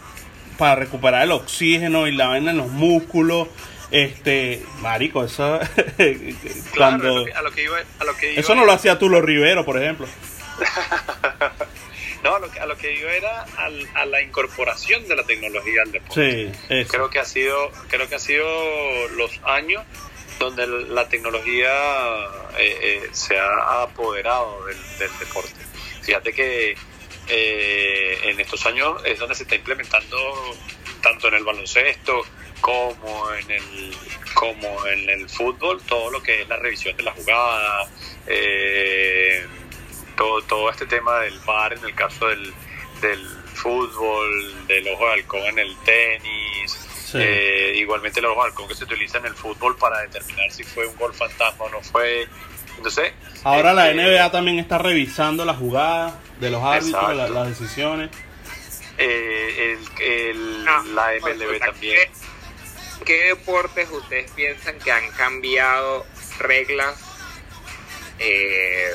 [0.59, 3.49] para recuperar el oxígeno y la vaina en los músculos.
[3.90, 5.61] Este, marico, eso
[6.77, 8.73] cuando a lo que, a lo que iba, a lo que iba eso no lo
[8.73, 10.07] hacía Tulo Rivero, por ejemplo.
[12.23, 15.25] No, a lo que, a lo que yo era al- a la incorporación de la
[15.25, 16.53] tecnología al deporte.
[16.55, 16.90] Sí, eso.
[16.90, 17.55] Creo que ha sido,
[17.88, 18.47] creo que ha sido
[19.16, 19.83] los años
[20.38, 21.70] donde la tecnología
[22.59, 24.79] eh, eh, se ha apoderado del,
[25.18, 25.61] deporte.
[26.03, 26.77] Fíjate que
[27.29, 30.18] eh, en estos años es donde se está implementando
[31.03, 32.23] tanto en el baloncesto
[32.61, 33.97] como en el
[34.35, 37.88] como en el fútbol todo lo que es la revisión de la jugada
[38.27, 39.47] eh,
[40.16, 42.53] todo todo este tema del VAR en el caso del,
[43.01, 46.84] del fútbol del ojo de halcón en el tenis
[47.14, 47.20] Sí.
[47.22, 50.64] eh, igualmente el ojo de halcón que se utiliza en el fútbol para determinar si
[50.64, 52.27] fue un gol fantasma o no fue
[52.77, 53.12] entonces
[53.44, 58.11] Ahora la este, NBA también está revisando las jugadas de los árbitros, la- las decisiones.
[58.98, 61.98] eh, el, el- No, la MLB también
[63.00, 66.05] ¿qué, qué deportes ustedes piensan que han cambiado
[66.38, 66.96] reglas
[68.18, 68.90] eh,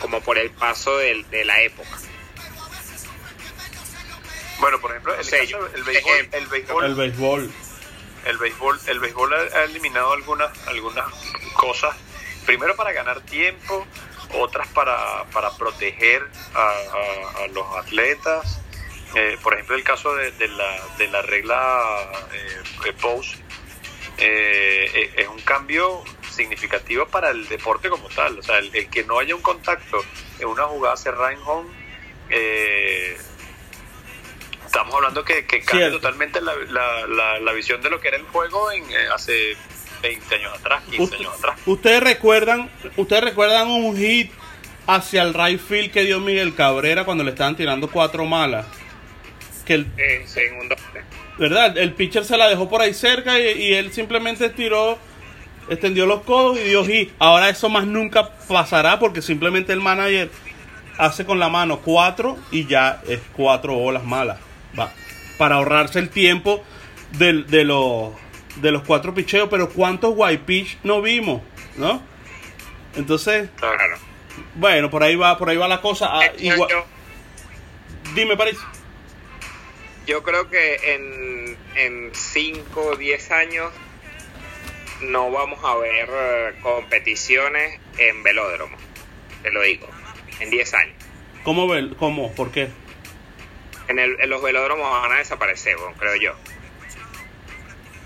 [0.00, 1.88] como por el paso del- de la época?
[4.58, 7.52] Bueno, por ejemplo, el, caso- el béisbol, eh, el béisbol, El béisbol.
[8.24, 11.06] el béisbol, el béisbol ha, ha eliminado algunas, algunas
[11.54, 11.94] cosas.
[12.46, 13.86] Primero para ganar tiempo,
[14.34, 16.22] otras para, para proteger
[16.54, 18.60] a, a- a los atletas.
[19.14, 23.34] Eh, por ejemplo, el caso de, de la, de la regla eh, post
[24.18, 28.38] eh, eh, es un cambio significativo para el deporte como tal.
[28.38, 30.02] O sea, el, el que no haya un contacto
[30.38, 31.70] en una jugada cerrada en home,
[32.30, 33.16] eh,
[34.76, 35.96] estamos hablando que, que cambia Cierto.
[36.00, 39.56] totalmente la, la, la, la visión de lo que era el juego en eh, hace
[40.02, 41.58] 20 años atrás, 15 Usted- años atrás.
[41.66, 44.30] ustedes recuerdan, ustedes recuerdan un hit
[44.86, 48.66] hacia el right field que dio Miguel Cabrera cuando le estaban tirando cuatro malas.
[49.64, 50.24] Que el, Eh,
[50.68, 50.76] doble.
[51.38, 51.76] ¿verdad?
[51.78, 54.96] El pitcher se la dejó por ahí cerca y, y él simplemente tiró,
[55.68, 57.10] extendió los codos y dio hit.
[57.18, 60.30] Ahora eso más nunca pasará porque simplemente el manager
[60.98, 64.38] hace con la mano cuatro y ya es cuatro bolas malas.
[64.78, 64.92] Va.
[65.38, 66.62] Para ahorrarse el tiempo
[67.12, 68.12] del- de, los,
[68.56, 69.48] de los cuatro picheos.
[69.50, 71.42] Pero ¿cuántos white pitch no vimos?
[71.76, 72.02] ¿No?
[72.96, 73.96] Entonces, Claro.
[74.54, 76.08] bueno, por ahí va, por ahí va la cosa.
[76.10, 76.84] Ah, igual- yo-
[78.14, 78.58] dime, París.
[80.06, 83.72] Yo creo que en, en 5 o 10 años
[85.02, 88.76] no vamos a ver eh, competiciones en velódromo.
[89.42, 89.88] Te lo digo.
[90.40, 90.94] En 10 años.
[91.44, 92.32] ¿Cómo, cómo?
[92.34, 92.68] ¿Por qué?
[93.88, 96.34] En, el, en los velódromos van a desaparecer, bueno, creo yo.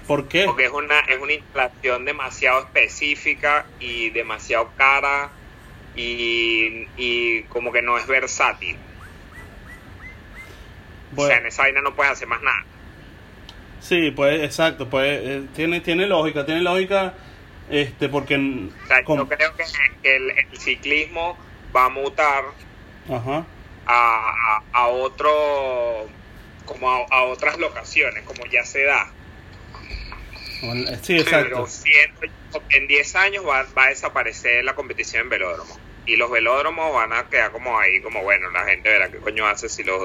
[0.07, 0.45] ¿Por qué?
[0.45, 5.31] Porque es una, es una instalación demasiado específica y demasiado cara
[5.95, 8.77] y, y como que no es versátil.
[11.17, 12.65] O sea, en esa vaina no puedes hacer más nada.
[13.81, 17.15] Sí, pues exacto, pues eh, tiene tiene lógica, tiene lógica
[17.71, 19.65] este porque O sea, yo creo que,
[20.03, 21.39] que el, el ciclismo
[21.75, 22.45] va a mutar
[23.09, 23.47] ajá.
[23.93, 26.07] A, a, a otro
[26.67, 29.11] como a, a otras locaciones como ya se da
[31.03, 31.67] Sí, pero exacto.
[31.67, 32.21] siento
[32.53, 36.31] yo que en 10 años va, va a desaparecer la competición en velódromo y los
[36.31, 39.83] velódromos van a quedar como ahí como bueno la gente verá qué coño hace si
[39.85, 40.01] los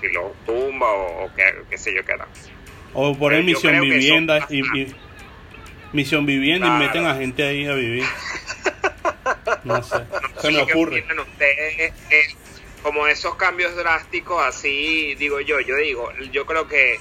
[0.00, 2.26] si los tumba o, o qué, qué sé yo qué hará
[2.92, 4.94] O pero yo misión vivienda y, y-
[5.92, 6.82] misión vivienda Claro.
[6.82, 8.04] y meten a gente ahí a vivir.
[9.64, 9.96] No sé,
[10.34, 11.04] No se me ocurre.
[11.20, 11.92] ustedes,
[12.82, 16.98] como esos cambios drásticos así digo yo yo digo yo creo que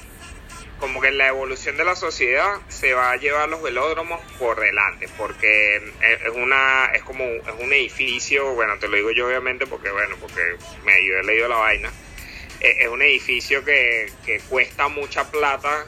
[0.80, 5.08] como que la evolución de la sociedad se va a llevar los velódromos por delante
[5.18, 9.68] porque es una es como un- es un edificio bueno te lo digo yo obviamente
[9.68, 10.42] porque bueno porque
[10.86, 11.92] me yo he leído la vaina
[12.62, 15.86] Eh, es un edificio que, que cuesta mucha plata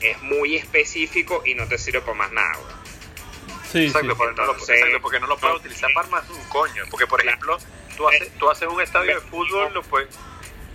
[0.00, 2.74] es muy específico y no te sirve para más nada güey.
[3.70, 3.86] Sí, sí.
[3.88, 5.94] Exacto, porque no lo, exacto, porque no lo puedes utilizar sí.
[5.94, 6.84] para más un coño.
[6.90, 7.36] Porque, por Claro.
[7.36, 7.58] ejemplo,
[8.00, 10.08] tú haces, tú haces un estadio de fútbol, lo puedes,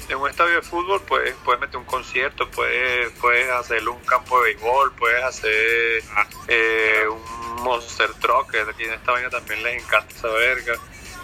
[0.10, 4.38] en un estadio de fútbol puedes, puedes meter un concierto, puedes, puedes hacer un campo
[4.44, 9.64] de béisbol, puedes hacer Ah, eh, un monster truck, que aquí en esta vaina también
[9.64, 10.76] les encanta esa verga.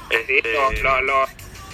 [0.10, 1.28] Sí, Este, lo- lo- lo-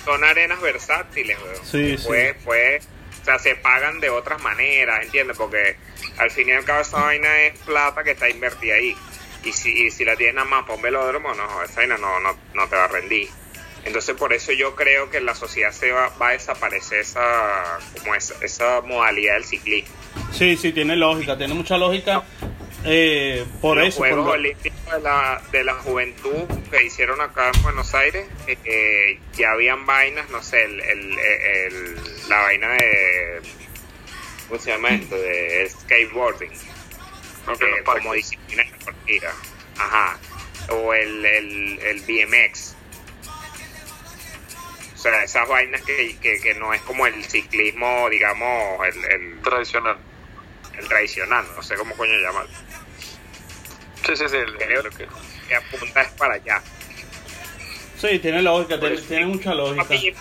[0.03, 1.65] son arenas versátiles, weón.
[1.65, 2.03] Sí, sí.
[2.07, 2.87] Pues, pues,
[3.21, 5.37] o sea, se pagan de otras maneras, ¿entiendes?
[5.37, 5.77] Porque
[6.17, 8.95] al fin y al cabo esa vaina es plata que está invertida ahí.
[9.43, 12.19] Y si, y si la tienes nada más para un velódromo, no, esa vaina no,
[12.19, 13.29] no, no te va a rendir.
[13.87, 17.79] Entonces por eso yo creo que en la sociedad se va, va a desaparecer esa,
[17.97, 19.95] como esa, esa modalidad del ciclismo.
[20.33, 22.23] Sí, sí, tiene lógica, tiene mucha lógica.
[22.85, 27.19] Eh, por los eso, por Juegos lo- Olímpicos de la, de la Juventud que hicieron
[27.21, 31.95] acá en Buenos Aires, eh, eh, ya habían vainas, no sé, el, el- el-
[32.29, 33.41] la vaina de.
[34.47, 35.15] ¿Cómo se llama esto?
[35.17, 36.51] De skateboarding.
[36.51, 39.31] Eh, como disciplina deportiva.
[39.77, 40.17] Ajá.
[40.69, 42.75] O el, el, el BMX.
[44.97, 49.41] O sea, esas vainas que, que, que no es como el ciclismo, digamos, el, el,
[49.43, 49.97] Tradicional.
[50.75, 52.49] el tradicional, no sé cómo coño llamarlo.
[54.05, 54.37] Sí, sí, sí.
[54.37, 55.07] el- Creo lo que-
[55.47, 56.61] Que apunta es para allá.
[57.99, 59.83] Sí, tiene lógica, tiene, tiene mucha lógica.
[59.83, 60.13] A mí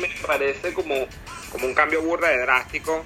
[0.00, 1.06] me parece como,
[1.50, 3.04] como un cambio burda de drástico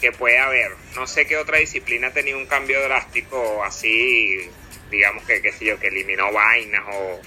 [0.00, 0.72] que puede haber.
[0.94, 4.50] No sé qué otra disciplina ha tenido un cambio drástico así,
[4.90, 7.20] digamos que, qué sé yo, que eliminó vainas o...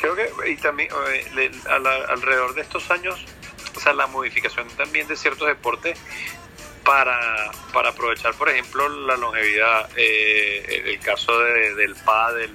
[0.00, 3.24] Creo que, y también eh, a alrededor de estos años,
[3.74, 5.98] o sea, la modificación también de ciertos deportes
[6.84, 12.54] para, para aprovechar, por ejemplo, la longevidad, eh, el, caso de, del pádel,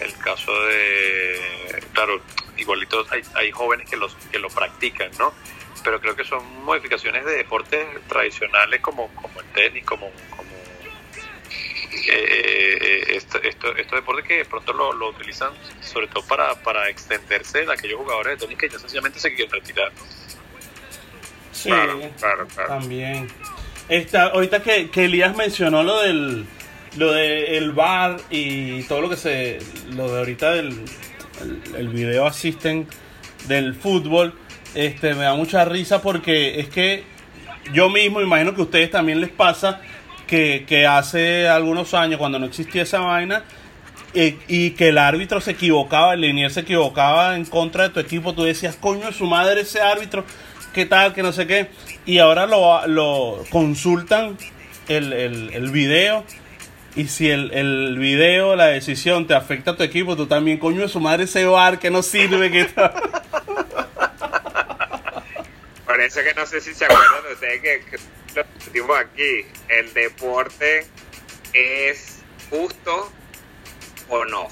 [0.00, 2.20] el caso de, claro,
[2.56, 5.32] igualito hay, hay jóvenes que, los, que lo practican, ¿no?
[5.82, 10.41] Pero creo que son modificaciones de deportes tradicionales como, como el tenis, como, como
[12.08, 15.50] eh, esto- esto- estos deportes que de pronto lo, lo utilizan
[15.80, 19.52] sobre todo para, para extenderse de aquellos jugadores de tenis que ya sencillamente se quieren
[19.52, 19.90] retirar.
[21.52, 22.68] Sí, Claro, claro, claro.
[22.68, 23.28] también.
[23.88, 26.46] Esta, ahorita que, que Elías mencionó lo del
[26.96, 29.58] lo de el bar y todo lo que se
[29.94, 30.68] lo de ahorita del
[31.40, 32.86] el, el video assistant
[33.48, 34.34] del fútbol
[34.74, 37.04] este me da mucha risa porque es que
[37.72, 39.80] yo mismo imagino que a ustedes también les pasa
[40.32, 43.44] que, que hace algunos años cuando no existía esa vaina
[44.14, 48.00] eh, y que el árbitro se equivocaba, el linier se equivocaba en contra de tu
[48.00, 50.24] equipo, tú decías, coño su madre ese árbitro,
[50.72, 51.68] qué tal, que no sé qué,
[52.06, 54.38] y ahora lo, lo consultan
[54.88, 56.24] el, el, el video,
[56.96, 60.88] y si el, el video, la decisión te afecta a tu equipo, tú también, coño
[60.88, 62.90] su madre ese bar que no sirve, que tal.
[65.84, 69.46] Por eso que no sé si se acuerdan de ustedes que, que lo discutimos aquí,
[69.68, 70.86] el deporte
[71.52, 73.12] es justo
[74.08, 74.48] o no.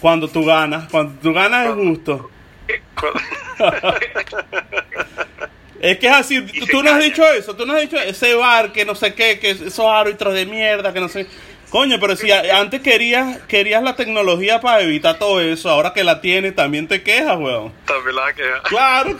[0.00, 2.30] Cuando tú ganas, cuando tú ganas es justo.
[5.80, 8.70] Es que es así, tú, no has dicho eso, tú no has dicho ese bar
[8.70, 11.26] que no sé qué, que esos árbitros de mierda, que no sé.
[11.70, 16.20] Coño, pero si antes querías querías la tecnología para evitar todo eso, ahora que la
[16.20, 17.72] tienes también te quejas, weón.
[17.86, 18.62] También la queja.
[18.64, 19.18] Claro.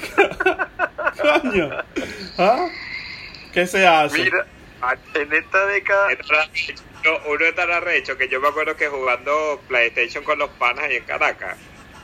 [1.43, 1.71] Coño.
[2.37, 2.67] ¿Ah?
[3.53, 4.23] ¿Qué se hace?
[4.25, 4.47] Mira,
[5.15, 6.09] en esta década,
[7.05, 10.85] Uno- Uno es tan arrecho que yo me acuerdo que jugando PlayStation con los panas
[10.85, 11.57] ahí en Caracas,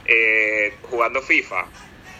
[0.06, 1.66] eh, jugando FIFA,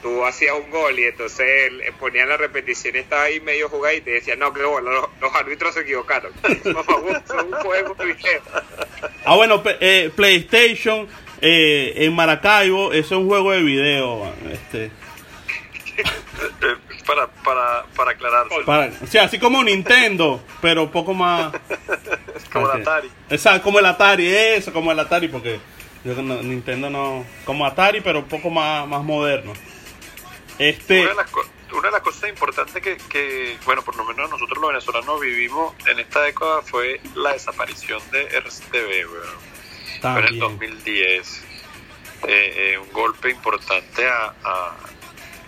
[0.02, 3.96] tú hacías un gol y entonces eh, ponían la repetición y estaba ahí medio jugado
[3.96, 6.32] y te decían, no, que los, los árbitros se equivocaron.
[6.62, 8.42] Por favor, son un juego de video.
[9.24, 11.08] Ah, bueno, eh, PlayStation
[11.40, 14.32] eh, en Maracaibo, eso es un juego de video.
[14.52, 14.90] Este,
[17.06, 21.52] para, para, para aclarar, para, o sea, así como Nintendo, pero un poco más.
[22.52, 23.10] como la Atari.
[23.30, 25.58] Exacto, como el Atari, eso, como el Atari, porque
[26.04, 27.24] yo no- Nintendo no.
[27.44, 29.52] Como Atari, pero un poco más, más moderno.
[30.58, 31.00] Este.
[31.02, 34.30] Una de, las, co- una de las cosas importantes que, que, bueno, por lo menos
[34.30, 39.56] nosotros los venezolanos vivimos en esta década fue la desaparición de RCTV, weón.
[40.00, 40.40] Fue en el También.
[40.40, 41.42] 2010.
[42.28, 44.74] Eh, eh, un golpe importante a, a,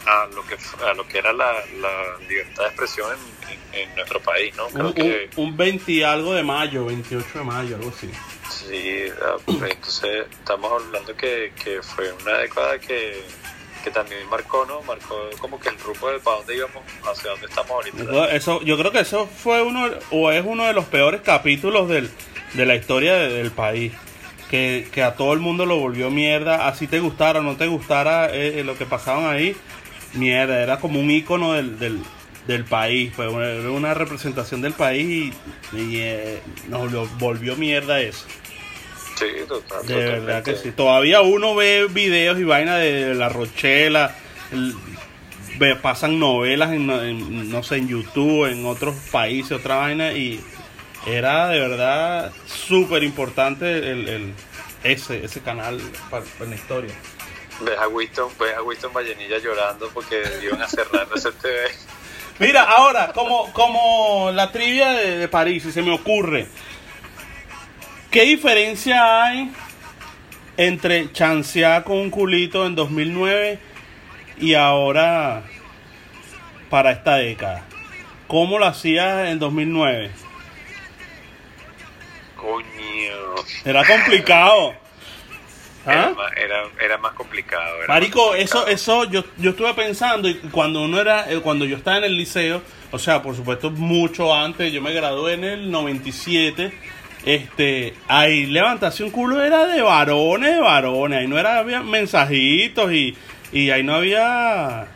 [0.09, 1.93] a lo que a lo que era la, la
[2.29, 4.67] libertad de expresión en, en- en nuestro país, ¿no?
[4.69, 8.11] Creo Un, que un, un 20 y algo de mayo, 28 de mayo, algo así.
[8.51, 13.23] sí, ah, entonces estamos hablando que, que fue una década que,
[13.85, 14.81] que también marcó, ¿no?
[14.83, 18.03] Marcó como que el rumbo de para dónde íbamos, hacia dónde estamos ahorita.
[18.03, 21.89] Eso, eso- yo creo que eso fue uno, o es uno de los peores capítulos
[21.89, 22.11] del,
[22.55, 23.93] de la historia de- del país.
[24.51, 27.67] Que, que a todo el mundo lo volvió mierda, así te gustara o no te
[27.67, 29.55] gustara eh, eh, lo que pasaban ahí,
[30.15, 32.01] mierda, era como un icono del, del,
[32.47, 35.33] del país, fue una, representación del país
[35.73, 38.27] y, y, eh, nos volvió, mierda eso.
[39.19, 40.51] Sí, total, De verdad totalmente.
[40.53, 40.71] que sí.
[40.73, 44.15] Todavía uno ve videos y vaina de La Rochela,
[44.53, 44.75] el-
[45.59, 50.41] ve- pasan novelas en, en, no sé, en YouTube, en otros países, otra vaina, y
[51.07, 54.33] era de verdad súper importante el, el-
[54.85, 55.81] ese, ese canal
[56.11, 56.95] para, para la historia.
[57.61, 61.71] Ves a Winston, ves a Winston Vallenilla llorando porque iban a cerrar RCTV.
[62.39, 66.47] Mira, ahora, como, como la trivia de, de París, si se me ocurre,
[68.11, 69.53] ¿qué diferencia hay
[70.57, 73.59] entre chancear con un culito en 2009
[74.39, 75.43] y ahora
[76.71, 77.65] para esta década?
[78.29, 80.11] ¿Cómo lo hacías en 2009?
[82.37, 83.35] Coño.
[83.65, 84.75] Era complicado.
[85.89, 86.15] Era, ¿Ah?
[86.17, 87.77] más, era, era más complicado.
[87.79, 88.69] era Marico, más eso, complicado.
[88.69, 92.17] eso, yo, yo estuve pensando y cuando uno era, eh, cuando yo estaba en el
[92.17, 96.73] liceo, o sea, por supuesto mucho antes, yo me gradué en el 97,
[97.25, 102.93] este, ahí levantarse un culo era de varones, de varones, ahí no era, había mensajitos
[102.93, 103.17] y,
[103.53, 104.87] y ahí no había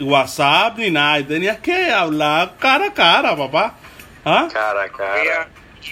[0.00, 3.74] WhatsApp ni nada, ahí tenías que hablar cara a cara, papá.
[4.24, 4.48] ¿Ah?
[4.52, 5.32] Cara a No había,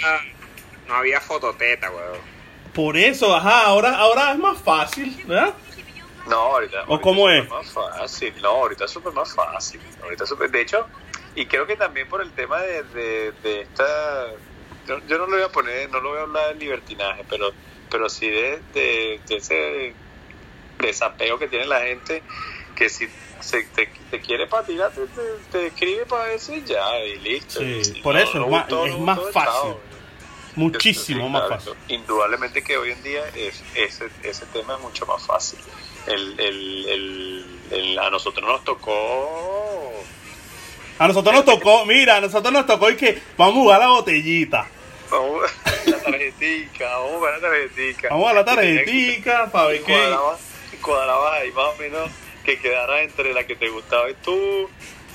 [0.01, 0.20] cara.
[0.89, 2.36] no había fototeta, weón.
[2.77, 5.55] Por eso, ajá, ahora, ahora es más fácil, ¿verdad?
[6.29, 6.83] No, ahorita.
[6.83, 7.49] ¿O ahorita cómo es?
[7.49, 8.35] Más fácil.
[8.43, 9.81] No, ahorita es súper más fácil.
[10.03, 10.51] Ahorita es súper.
[10.51, 10.87] De hecho,
[11.35, 14.27] y creo que también por el tema de, de, de esta.
[14.87, 17.51] Yo, yo no lo voy a poner, no lo voy a hablar de libertinaje, pero,
[17.91, 19.95] pero sí de, de, de ese
[20.79, 22.22] desapego que tiene la gente
[22.77, 23.09] que si
[23.41, 27.61] se te, te quiere para tirar, te, te, te escribe para decir ya y listo.
[27.61, 29.53] Sí, Y por no, eso no es más- es más fácil.
[29.53, 29.81] chao.
[30.57, 31.61] Muchísimo más claro.
[31.61, 31.75] fácil.
[31.89, 35.59] Indudablemente que hoy en día es, ese, ese tema es mucho más fácil.
[36.07, 39.93] El, el, el, a nosotros nos tocó...
[40.99, 43.85] A nosotros nos tocó, mira, a nosotros nos tocó y que vamos a jugar a
[43.85, 44.67] la botellita.
[45.11, 45.43] Vamos,
[45.85, 48.09] la tarjetica, vamos a jugar la tarjetica.
[48.09, 50.17] Vamos a la tarjetica para ver qué.
[50.81, 52.11] cuadrabas, ahí más o menos
[52.45, 54.71] que quedara entre la que te gustaba y tú.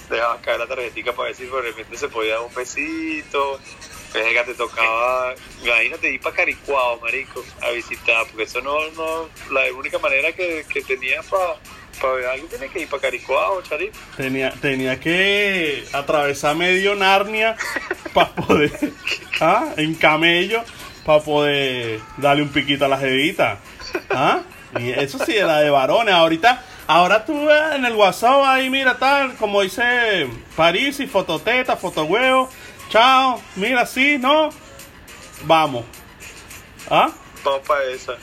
[0.09, 3.59] Dejabas caer la tarjetica para ver si de repente se podía dar un besito.
[4.13, 5.33] Venga, te tocaba,
[5.63, 10.65] imagínate ir para Caricuao, marico, a visitar, porque eso no, no, la única manera que,
[10.71, 13.97] que tenía para ver a alguien tiene que ir para Caricuao, Charito.
[14.17, 17.55] Tenía, tenía que atravesar medio Narnia
[18.13, 18.71] para poder,
[19.39, 19.69] ¿ah?
[19.77, 20.63] en camello,
[21.05, 23.59] para poder darle un piquito a la jevita.
[24.09, 24.41] ¿ah?
[24.79, 26.13] Y eso sí era de varones.
[26.13, 32.49] Ahorita, ahora tú en el WhatsApp ahí, mira, tal, como dice París y fototeta, fotohuevo.
[32.91, 34.49] Chao, mira, sí, no.
[35.43, 35.85] Vamos.
[36.89, 37.09] ¿Ah?
[37.65, 38.15] Para esa.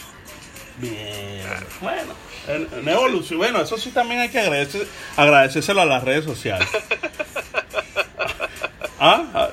[0.76, 1.46] Bien.
[1.80, 2.12] Bueno,
[2.46, 3.38] en, evolución.
[3.38, 6.68] Bueno, eso sí también hay que agradecer, agradecérselo a las redes sociales.
[9.00, 9.48] ¿Ah?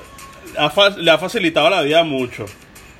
[0.58, 2.44] Ha le ha facilitado la vida mucho.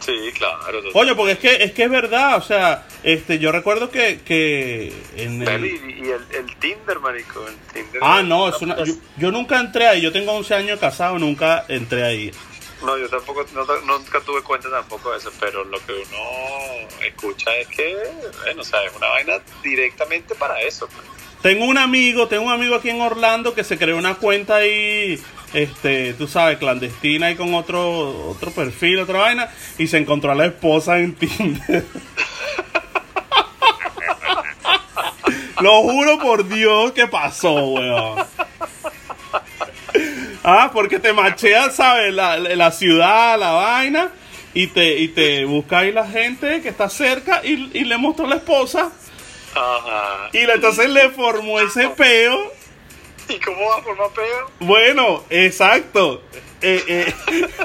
[0.07, 0.61] Sí, claro.
[0.93, 4.93] Coño, porque es que es que es verdad, o sea, este yo recuerdo que, que
[5.17, 5.67] en el...
[5.67, 5.71] y,
[6.07, 8.01] y el, el Tinder, marico, el Tinder.
[8.05, 11.65] Ah, no, es una, yo, yo nunca entré ahí, yo tengo 11 años casado, nunca
[11.69, 12.31] entré ahí.
[12.83, 17.53] No, yo tampoco, no- nunca tuve cuenta tampoco de eso, pero lo que uno escucha
[17.57, 17.97] es que,
[18.45, 20.87] bueno, o sea, es una vaina directamente para eso.
[20.89, 21.05] pues.
[21.43, 25.21] Tengo un amigo, tengo un amigo aquí en Orlando que se creó una cuenta ahí,
[25.55, 30.35] este, tú sabes, clandestina y con otro, otro perfil, otra vaina, y se encontró a
[30.35, 31.85] la esposa en Tinder.
[35.61, 38.25] Lo juro por Dios que pasó, weón.
[40.45, 42.13] Ah, porque te machea, ¿sabes?
[42.13, 44.11] La, la- ciudad, la vaina,
[44.55, 48.27] y te, y te busca ahí la gente que está cerca y, y le mostró
[48.27, 48.91] a la esposa.
[49.57, 50.29] Ajá.
[50.33, 52.53] Y entonces le formó ese peo.
[53.29, 54.51] ¿Y cómo va a formar peo?
[54.61, 56.23] Bueno, exacto.
[56.63, 57.15] Eh, eh,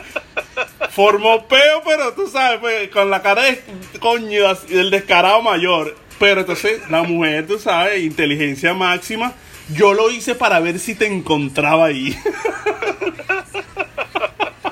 [0.91, 3.61] formó peo, pero tú sabes, pues, con la cara de
[3.99, 5.95] coño, del descarado mayor.
[6.19, 9.33] Pero entonces la mujer, tú sabes, inteligencia máxima.
[9.73, 12.17] Yo lo hice para ver si te encontraba ahí.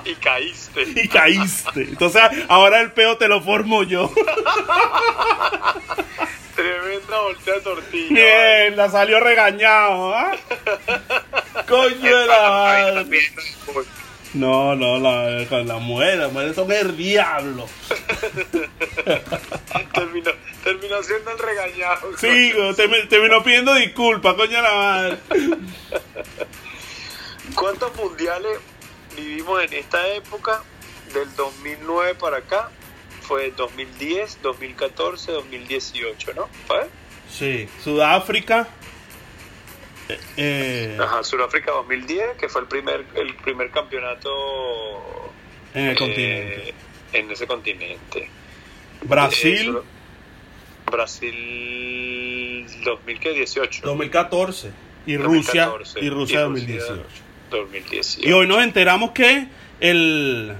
[0.05, 0.83] Y caíste.
[0.95, 1.81] y caíste.
[1.81, 4.11] Entonces ahora el peo te lo formo yo.
[6.59, 8.11] Tremenda voltea de tortilla.
[8.11, 10.13] Mierda, salió regañado.
[10.13, 10.31] ¿ah?
[11.67, 13.05] Coño de la madre.
[14.33, 15.29] No, no, la,
[15.63, 17.65] la mujer, las mujeres son el diablo.
[19.93, 20.31] terminó,
[20.63, 22.17] terminó siendo el regañado.
[22.17, 25.17] Sí, güey, te- terminó pidiendo disculpas, coño de la madre.
[27.55, 28.59] ¿Cuántos mundiales
[29.15, 30.61] vivimos en esta época?
[31.13, 32.69] Del 2009 para acá.
[33.29, 36.49] Fue 2010, 2014, 2018, ¿no?
[36.65, 36.87] ¿Fue?
[37.31, 38.67] Sí, Sudáfrica.
[40.09, 45.31] eh, eh, Ajá, Sudáfrica 2010, que fue el primer, el primer campeonato
[45.75, 46.73] en el eh, continente.
[47.13, 48.19] en ese continente.
[48.23, 48.29] Eh,
[49.03, 49.83] Brasil, Sur-
[50.91, 53.81] Brasil 2018.
[53.85, 54.71] 2014.
[55.05, 55.99] Y Rusia, 2014.
[56.05, 57.03] y Rusia 2018.
[57.51, 58.27] 2018.
[58.27, 59.47] Y hoy nos enteramos que
[59.79, 60.55] el,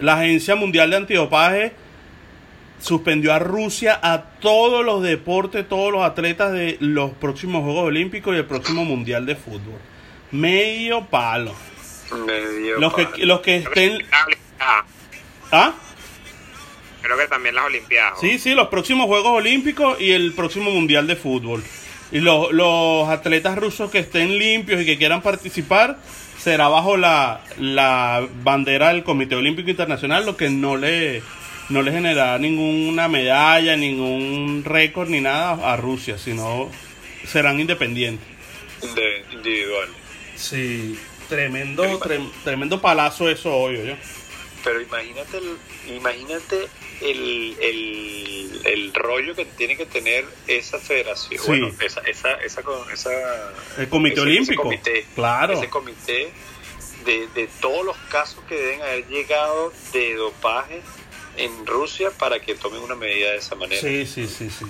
[0.00, 1.72] la Agencia Mundial de Antidopaje
[2.80, 8.34] suspendió a Rusia a todos los deportes, todos los atletas de los próximos Juegos Olímpicos
[8.34, 9.80] y el próximo Mundial de Fútbol.
[10.30, 11.54] Medio palo.
[12.26, 13.98] Medio Los que, los que estén...
[15.50, 15.72] Ah,
[17.02, 18.20] creo que también las Olimpiadas.
[18.20, 21.64] Sí, sí, los próximos Juegos Olímpicos y el próximo Mundial de Fútbol.
[22.12, 25.98] Y los, los atletas rusos que estén limpios y que quieran participar
[26.48, 31.22] será bajo la, la bandera del Comité Olímpico Internacional, lo que no le,
[31.68, 36.70] no le generará ninguna medalla, ningún récord ni nada a Rusia, sino
[37.26, 38.26] serán independientes.
[38.94, 39.88] de individual.
[40.36, 43.94] Sí, tremendo, trem- tremendo palazo eso hoy, yo.
[44.64, 45.38] pero imagínate
[45.94, 46.66] imagínate
[47.00, 51.46] el, el, el rollo que tiene que tener esa federación, Sí.
[51.46, 54.62] bueno, esa, esa, esa, esa- El Comité ese- ese Olímpico.
[54.64, 55.54] comité, Claro.
[55.54, 56.30] ese comité
[57.04, 60.80] de, de todos los casos que deben haber llegado de dopaje
[61.36, 63.80] en Rusia para que tomen una medida de esa manera.
[63.80, 64.64] Sí, sí, sí, sí.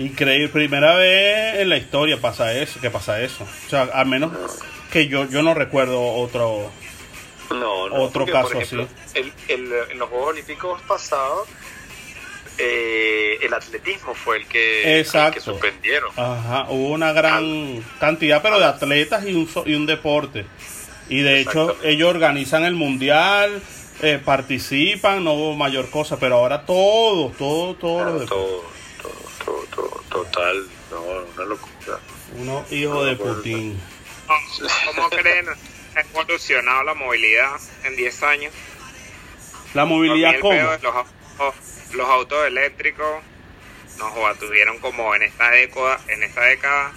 [0.00, 3.44] Increíble, primera vez en la historia pasa eso, que pasa eso.
[3.66, 4.32] O sea, al menos
[4.92, 6.70] que yo yo no recuerdo otro.
[7.50, 11.48] No, no, Otro porque, caso por ejemplo, el, el- en los Juegos Olímpicos pasados,
[12.58, 16.10] eh, el atletismo fue el que, el que suspendieron.
[16.16, 20.44] Ajá, hubo una gran cantidad, pero de atletas y un, so- y un deporte.
[21.08, 23.62] Y de hecho, ellos organizan el mundial,
[24.02, 28.64] eh, participan, no hubo mayor cosa, pero ahora todo, todo, todo lo Ah, de todo,
[29.00, 29.12] todo,
[29.44, 31.00] todo, todo, total, no,
[31.34, 31.98] una locura.
[32.38, 33.80] uno hijo de Putin.
[34.94, 35.46] ¿Cómo creen
[35.98, 38.52] ha evolucionado la movilidad en 10 años?
[39.74, 40.54] La movilidad cómo?
[40.54, 41.54] los, autos,
[41.94, 43.22] los autos eléctricos
[43.98, 46.92] nos tuvieron como en esta década, en esta década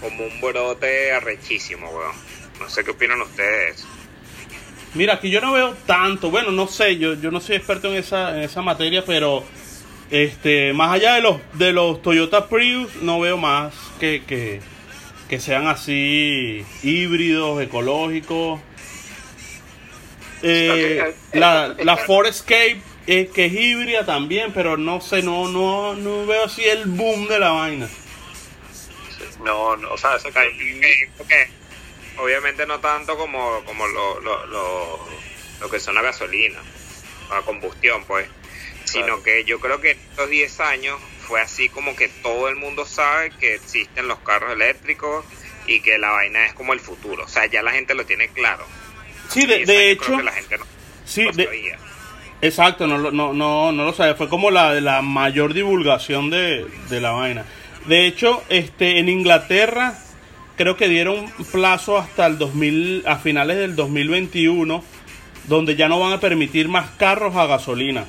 [0.00, 2.16] como un brote arrechísimo, weón.
[2.58, 3.86] No sé qué opinan ustedes.
[4.94, 7.94] Mira, aquí yo no veo tanto, bueno, no sé, yo, yo no soy experto en
[7.94, 9.44] esa, en esa materia, pero
[10.10, 14.60] este, más allá de los de los Toyota Prius, no veo más que, que,
[15.30, 18.60] que sean así híbridos, ecológicos.
[20.42, 21.00] Eh,
[21.32, 25.22] eh, la, eh, la eh, Ford Escape, eh, que es híbrida también, pero no sé,
[25.22, 27.88] no, no, no veo así el boom de la vaina.
[29.44, 31.48] No, no, o sea, esa O sea, que- que
[32.18, 34.98] obviamente no tanto como, como lo, lo, lo,
[35.60, 36.58] lo que son la gasolina,
[37.30, 38.26] la combustión, pues.
[38.84, 40.98] Sino que yo creo que en estos 10 años
[41.30, 45.24] fue así como que todo el mundo sabe que existen los carros eléctricos
[45.68, 47.22] y que la vaina es como el futuro.
[47.24, 48.64] O sea, ya la gente lo tiene claro.
[49.28, 50.64] Sí, de, 10 de años hecho, la gente no,
[51.06, 51.76] sí, no de-.
[52.42, 54.16] Exacto, no, lo- no, no, no lo sabía.
[54.16, 57.44] Fue como la, la mayor divulgación de, de la vaina.
[57.86, 59.96] De hecho, este, en Inglaterra
[60.56, 64.82] creo que dieron plazo hasta el 2000, a finales del 2021,
[65.44, 68.04] donde ya no van a permitir más carros a gasolina.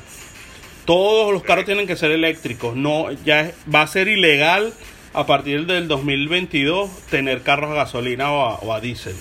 [0.86, 2.76] Todos los carros tienen que ser eléctricos.
[2.76, 4.74] No, ya es- va a ser ilegal
[5.14, 9.16] a partir del 2022 tener carros a gasolina o a, o a diésel.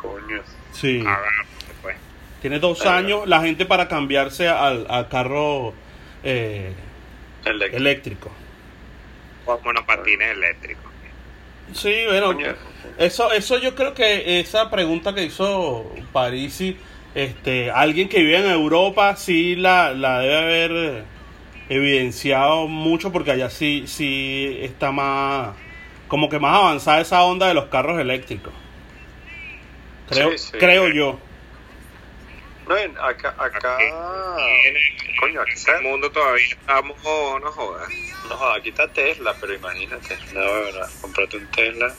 [0.00, 0.40] coño.
[0.72, 1.00] Sí.
[1.00, 1.46] Hagan,
[1.82, 1.96] pues.
[2.40, 5.74] Tiene dos Ah, años la gente para cambiarse al, al carro
[6.24, 6.72] eh,
[7.44, 7.76] Eléctrico.
[7.76, 8.30] eléctrico.
[9.46, 10.90] O monopatines eléctricos.
[11.74, 12.54] Sí, bueno, Coño.
[12.98, 16.76] eso, eso yo creo que esa pregunta que hizo Parisi,
[17.14, 21.04] este, alguien que vive en Europa sí la, la debe haber
[21.68, 25.54] evidenciado mucho porque allá sí, sí está más,
[26.08, 28.52] como que más avanzada esa onda de los carros eléctricos.
[30.08, 30.52] Creo, Sí, sí.
[30.58, 31.18] creo yo.
[32.68, 37.50] No, en- acá, acá, En el- coño, aquí está, el mundo todavía estamos, oh, no
[37.50, 37.88] jodas.
[38.28, 41.92] no, joda, aquí está Tesla, pero imagínate, no, verdad, comprate un Tesla.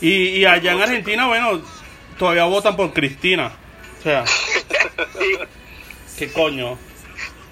[0.00, 1.62] Y, y allá en Argentina, bueno,
[2.18, 3.52] todavía votan por Cristina.
[4.04, 4.24] O sea,
[6.18, 6.78] ¿qué coño?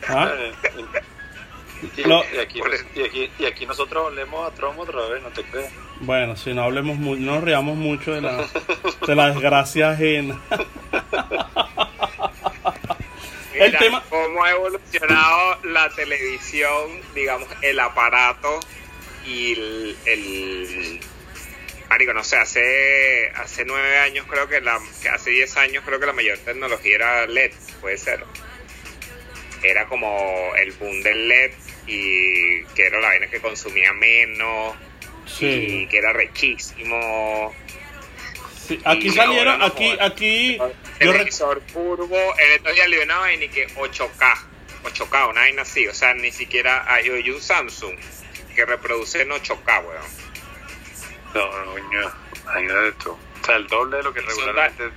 [0.07, 0.33] ¿Ah?
[1.97, 2.61] Y, Lo- y aquí,
[2.95, 5.73] y, aquí, y aquí nosotros olemos a Trump otra vez, no te creas.
[6.01, 8.45] Bueno, si no hablemos mu- no nos riamos mucho de la,
[9.07, 10.39] de la desgracia ajena.
[13.55, 18.61] El Mira tema- cómo ha evolucionado la televisión, digamos, el aparato
[19.27, 21.01] y el, el
[21.93, 26.01] marico, no sé, hace hace nueve años creo que la, que hace diez años creo
[26.01, 28.25] que la mayor tecnología era LED, puede ser.
[29.63, 31.53] Era como el boom del LED
[31.87, 34.75] y que era la vaina que consumía menos
[35.27, 35.47] Sí.
[35.47, 37.55] y que era rechísimo.
[38.67, 40.11] Sí, aquí salieron, no aquí, jodas.
[40.13, 40.73] aquí, yo
[41.13, 44.39] televisor curvo, en estos días le dio una vaina y que 8K,
[44.85, 47.97] 8K, una vaina así, o sea, ni siquiera hay, hay un Samsung
[48.55, 50.32] que reproduce en 8K, weón.
[51.35, 52.13] No, no, coño,
[52.45, 53.11] imagínate tú.
[53.11, 54.91] O sea, el doble de lo que Son regularmente...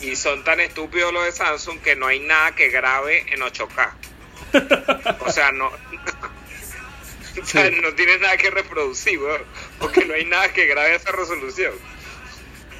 [0.00, 5.16] Y son tan estúpidos los de Samsung que no hay nada que grabe en 8K.
[5.20, 5.66] O sea, no...
[7.40, 7.76] o sea, Sí.
[7.82, 9.42] no tienes nada que reproducir, weón,
[9.78, 11.72] porque no hay nada que grabe a esa resolución.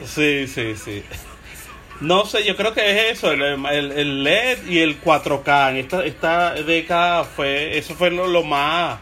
[0.05, 1.05] sí, sí, sí.
[2.01, 5.71] No sé, yo creo que es eso, el, el- el LED y el 4K.
[5.71, 8.99] En esta, esta década fue, eso fue lo, lo más,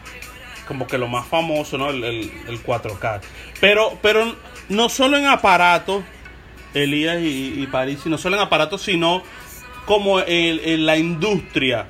[0.69, 1.89] como que lo más famoso, ¿no?
[1.89, 3.21] El, el, el 4K.
[3.59, 4.35] Pero, pero
[4.69, 6.03] no solo en aparatos,
[6.73, 9.23] Elías y, y París, no solo en aparatos, sino
[9.85, 11.87] como en, en la industria.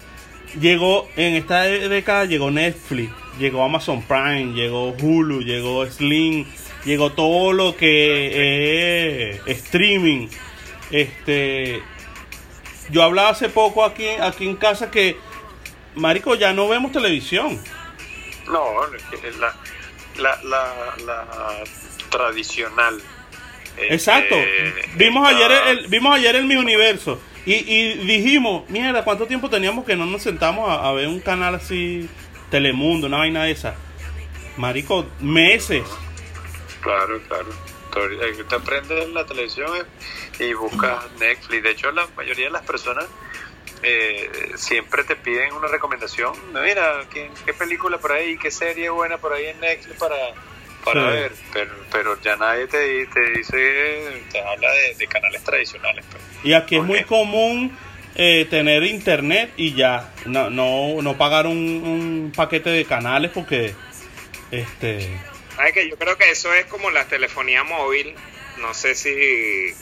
[0.59, 6.47] Llegó, en esta década llegó Netflix, llegó Amazon Prime, llegó Hulu, llegó Sling,
[6.86, 10.30] llegó todo lo que es streaming.
[10.89, 11.84] Este
[12.89, 15.17] yo hablaba hace poco aquí, aquí en casa que,
[15.95, 17.59] Marico, ya no vemos televisión.
[18.50, 18.82] No,
[19.39, 19.56] la,
[20.18, 21.64] la, la, la
[22.10, 23.02] tradicional.
[23.78, 24.36] Exacto.
[24.36, 29.50] eh, vimos, ayer el, vimos ayer el Mi Universo y, y dijimos, mierda, ¿cuánto tiempo
[29.50, 32.10] teníamos que no nos sentamos a, a ver un canal así,
[32.52, 33.76] Telemundo, una vaina de esa?
[34.58, 35.84] Marico, meses.
[36.82, 37.47] Claro, claro.
[38.22, 39.72] Eh, Te prendes la televisión
[40.39, 41.64] y buscas Netflix.
[41.64, 43.06] De hecho, la mayoría de las personas
[43.84, 46.34] eh, siempre te piden una recomendación.
[46.53, 50.15] Mira, ¿qué, qué película por ahí, qué serie buena por ahí en Netflix para,
[50.84, 51.17] para Sí.
[51.17, 51.32] ver.
[51.53, 56.05] Pero, pero ya nadie te, te dice, te habla de, de canales tradicionales.
[56.11, 56.23] pues.
[56.43, 57.77] Y aquí es muy común
[58.15, 63.73] eh, tener internet y ya, no, no, no pagar un, un paquete de canales porque,
[64.51, 65.09] este,
[65.55, 68.13] ¿Sabes que Yo creo que eso es como la telefonía móvil.
[68.59, 69.09] No sé si.
[69.09, 69.73] eh,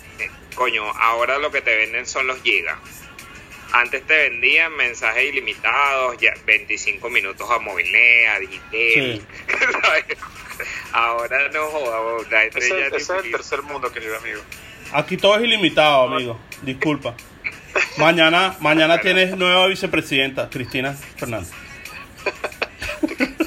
[0.56, 2.78] coño, ahora lo que te venden son los gigas.
[3.74, 8.70] Antes te vendían mensajes ilimitados, ya 25 minutos a movilnet, a digital.
[8.72, 9.22] Sí.
[9.82, 10.06] ¿sabes?
[10.94, 14.42] ahora no jodas, la gente Ese, ya ese es el tercer mundo, querido amigo.
[14.94, 16.40] aquí todo es ilimitado, amigo.
[16.62, 17.16] Disculpa.
[17.98, 21.52] Mañana, mañana tienes nueva vicepresidenta, Cristina Fernández.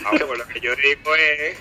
[0.05, 1.57] Ah, pues lo que yo digo es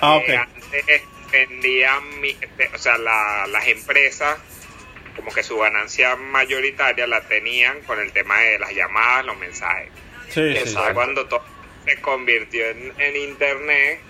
[0.00, 0.24] Ah, ok.
[0.26, 1.02] que antes
[1.32, 4.38] vendían, mi- este, o sea, la- las empresas
[5.20, 9.90] como que su ganancia mayoritaria la tenían con el tema de las llamadas, los mensajes.
[10.30, 10.74] Sí, sí.
[10.94, 11.44] Cuando todo
[11.84, 14.00] se convirtió en, en internet,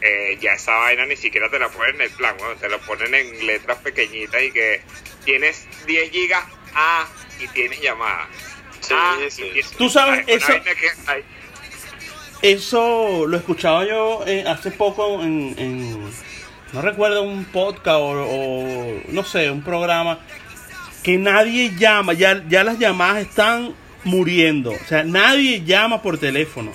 [0.00, 2.78] eh, ya esa vaina ni siquiera te la ponen en el plan, bueno, te lo
[2.80, 4.80] ponen en letras pequeñitas y que
[5.24, 6.44] tienes 10 gigas
[6.74, 7.06] A
[7.40, 8.28] y tienes llamadas.
[8.80, 9.42] Sí, A y sí.
[9.42, 11.24] tienes- Tú sabes, eso- vaina que hay-
[12.42, 16.10] Eso lo escuchaba yo eh, hace poco en, en-
[16.72, 20.18] no recuerdo, un podcast o, o, no sé, un programa
[21.04, 23.74] que nadie llama, ya, ya las llamadas están
[24.04, 26.72] muriendo, o sea, nadie llama por teléfono.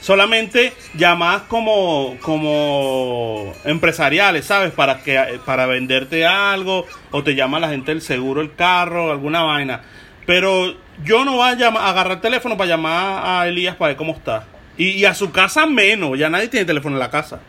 [0.00, 4.72] Solamente llamadas como, como empresariales, ¿sabes?
[4.72, 9.42] Para que para venderte algo o te llama la gente del seguro, el carro, alguna
[9.42, 9.82] vaina.
[10.24, 13.88] Pero yo no voy a, llamar, a agarrar el teléfono para llamar a Elías para
[13.88, 14.46] ver cómo está.
[14.78, 17.40] Y, y a su casa menos, ya nadie tiene teléfono en la casa.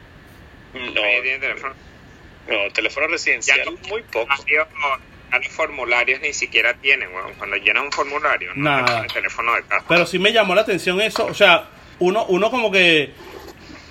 [0.74, 1.74] No, nadie tiene teléfono.
[2.50, 4.28] no, teléfono residencial, Ya muy poco.
[4.34, 4.68] Adiós,
[5.52, 7.34] formularios ni siquiera tienen, weón.
[7.38, 9.02] Cuando llenan un formulario, no Nada.
[9.02, 9.86] el teléfono de casa.
[9.88, 11.70] Pero sí me llamó la atención eso, o sea,
[12.00, 13.12] uno, uno como que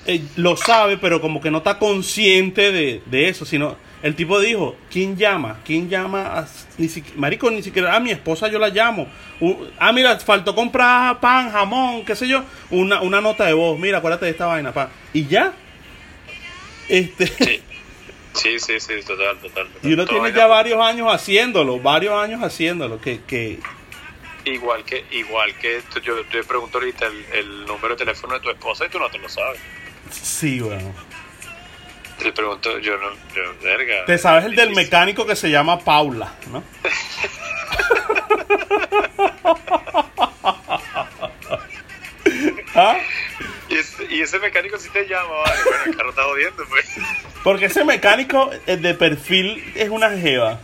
[0.06, 4.38] eh, lo sabe, pero como que no está consciente de, de eso, sino el tipo
[4.40, 5.58] dijo, ¿quién llama?
[5.64, 6.38] ¿Quién llama?
[6.38, 6.46] A,
[6.78, 9.08] ni si- marico, ni siquiera a mi esposa yo la llamo.
[9.40, 13.78] U- ah, mira, faltó comprar pan, jamón, qué sé yo, una, una nota de voz,
[13.78, 14.88] mira, acuérdate de esta vaina, pa.
[15.12, 15.52] Y ya.
[16.88, 17.60] Este, Sí.
[18.38, 19.68] Sí, sí, sí, total, total.
[19.68, 19.90] total.
[19.90, 23.58] y uno tiene ya varios años haciéndolo, varios años haciéndolo, que, que
[24.44, 28.40] Igual que, igual que tú- yo te pregunto ahorita el, el número de teléfono de
[28.40, 29.60] tu esposa y tú no te lo sabes.
[30.10, 30.94] sí, bueno.
[32.18, 34.04] Te pregunto, yo no, yo, verga.
[34.06, 36.64] Te sabes el del mecánico que se llama Paula, ¿no?
[42.74, 42.98] ¿Ah?
[43.68, 46.86] Y ese, y ese mecánico sí te llama, vale, bueno, el carro está jodiendo, pues.
[47.44, 50.60] Porque ese mecánico de perfil es una jeva.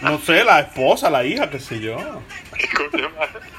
[0.00, 1.96] No sé, la esposa, la hija, qué sé yo.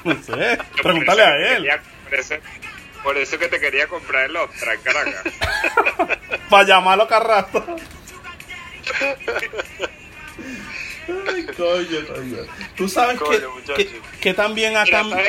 [0.04, 1.68] No sé, pregúntale a él.
[2.04, 2.34] por, eso,
[3.02, 5.22] por eso que te quería comprar el Ostra en Caracas.
[6.50, 7.64] Para llamarlo Carrasco.
[11.08, 12.36] Ay, coño, coño.
[12.76, 15.04] Tú sabes Coño, que, que, que también acá.
[15.04, 15.22] Mira,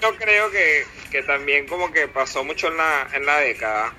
[0.00, 3.92] Yo creo que, que también como que pasó mucho en la, en la década.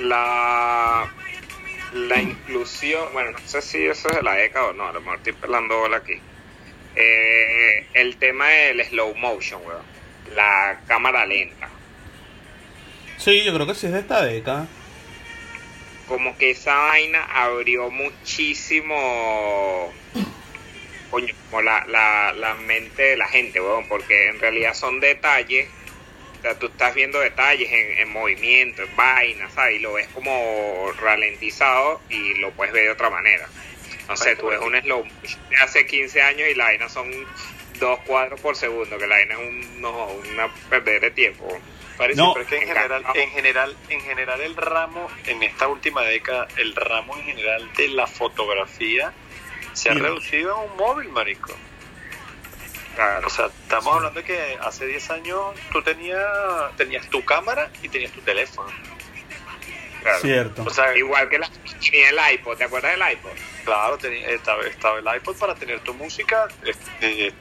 [0.00, 1.10] La,
[1.92, 5.00] la inclusión, bueno, no sé si eso es de la década o no, a lo
[5.00, 6.14] mejor estoy pelando bola aquí.
[6.96, 9.82] Eh, el tema del slow motion, weón.
[10.34, 11.68] La cámara lenta.
[13.16, 14.66] Sí, yo creo que sí es de esta década.
[16.06, 19.92] como que esa vaina abrió muchísimo
[21.10, 25.68] coño, como la, la, la mente de la gente, weón, porque en realidad son detalles,
[26.38, 29.76] o sea, tú estás viendo detalles en, en movimiento, en vaina, ¿sabes?
[29.76, 33.48] Y lo ves como ralentizado y lo puedes ver de otra manera.
[34.08, 35.04] No sé, tú ves un slow
[35.50, 37.10] de hace 15 años y la vaina son
[37.78, 41.46] dos cuadros por segundo, que la vaina es un, no, una perder de tiempo.
[41.96, 42.32] Parece, No.
[42.32, 46.46] pero es que en general, en general, en general el ramo, en esta última década,
[46.56, 49.12] el ramo en general de la fotografía
[49.72, 51.52] se ha reducido a un móvil, marico.
[52.98, 53.28] Claro.
[53.28, 55.40] O sea, estamos hablando de que hace 10 años
[55.70, 56.20] tú tenías,
[56.76, 58.68] tenías tu cámara y tenías tu teléfono.
[60.02, 60.18] Claro.
[60.20, 60.64] Cierto.
[60.66, 61.48] O sea, Igual que la,
[61.80, 63.30] tenía el iPod, ¿te acuerdas del iPod?
[63.64, 66.48] Claro, tenía- estaba, estaba el iPod para tener tu música,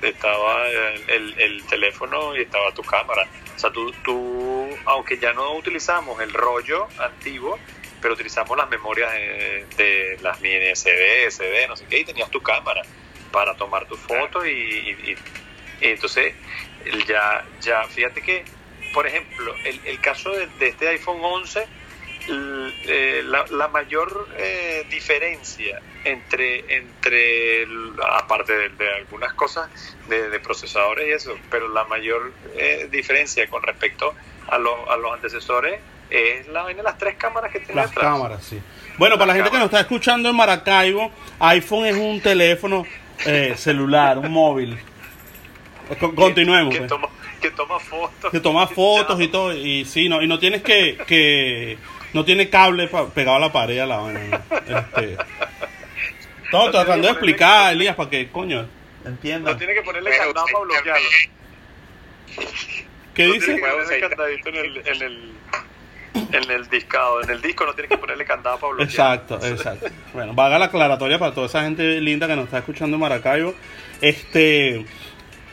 [0.01, 3.27] estaba el, el- el teléfono y estaba tu cámara.
[3.55, 7.57] O sea, tú, tú, aunque ya no utilizamos el rollo antiguo,
[7.99, 12.29] pero utilizamos las memorias de, de las mini SD, SD, no sé qué, y tenías
[12.29, 12.83] tu cámara
[13.31, 15.17] para tomar tus fotos y, y- y- y
[15.81, 16.33] entonces
[17.07, 18.45] ya, ya, fíjate que,
[18.93, 21.65] por ejemplo, el, el caso de, de este iPhone 11,
[22.29, 27.67] l- eh, la, la mayor eh, diferencia entre, entre
[28.11, 29.69] aparte de, de algunas cosas
[30.07, 34.13] de, de procesadores y eso, pero la mayor eh, diferencia con respecto
[34.47, 37.89] a, los a los antecesores es la vaina de las tres cámaras que tiene Las
[37.91, 38.13] detrás.
[38.13, 38.61] cámaras, sí.
[38.97, 42.85] Bueno, para la gente que nos está escuchando en Maracaibo, iPhone es un teléfono
[43.25, 44.79] eh, celular, un móvil.
[45.99, 46.73] Con- Continuemos.
[46.73, 46.89] Que, pues.
[46.89, 47.09] toma,
[47.41, 48.31] que toma fotos.
[48.31, 51.77] que toma fotos y todo y sí no y no tienes que, que
[52.13, 54.77] no tiene cable pegado a la pared a la vaina ¿no?
[54.79, 55.17] este
[56.51, 58.67] todo tratando de explicar Elías para que coño
[59.05, 61.07] entienda No tiene que ponerle Pero candado para bloquearlo.
[63.13, 65.31] qué No dice tiene que ponerle candadito en el, en el,
[66.33, 67.21] en el discado.
[67.23, 68.89] En el disco no tiene que ponerle candado para bloquear.
[68.89, 72.95] exacto exacto bueno vaga la aclaratoria para toda esa gente linda que nos está escuchando
[72.95, 73.53] en Maracaibo
[74.01, 74.85] este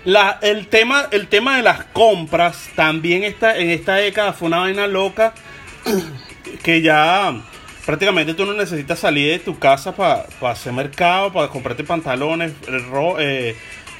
[0.05, 4.59] la, el tema el tema de las compras también está en esta década fue una
[4.59, 5.33] vaina loca
[6.63, 7.35] que ya
[7.87, 12.53] prácticamente tú no necesitas salir de tu casa para hacer mercado, para comprarte pantalones,
[12.91, 13.57] ro- eh,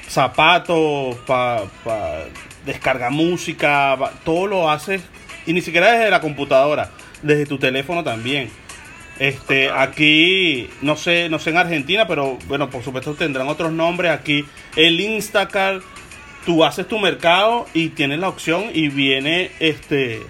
[0.07, 1.61] zapatos, para
[2.65, 5.01] descargar música, pa- todo lo haces
[5.45, 6.89] y ni siquiera desde la computadora,
[7.21, 8.49] desde tu teléfono también.
[9.19, 14.11] Este, aquí, no sé, no sé en Argentina, pero bueno, por supuesto tendrán otros nombres.
[14.11, 14.43] Aquí
[14.75, 15.83] el Instacart,
[16.45, 20.21] tú haces tu mercado y tienes la opción y viene este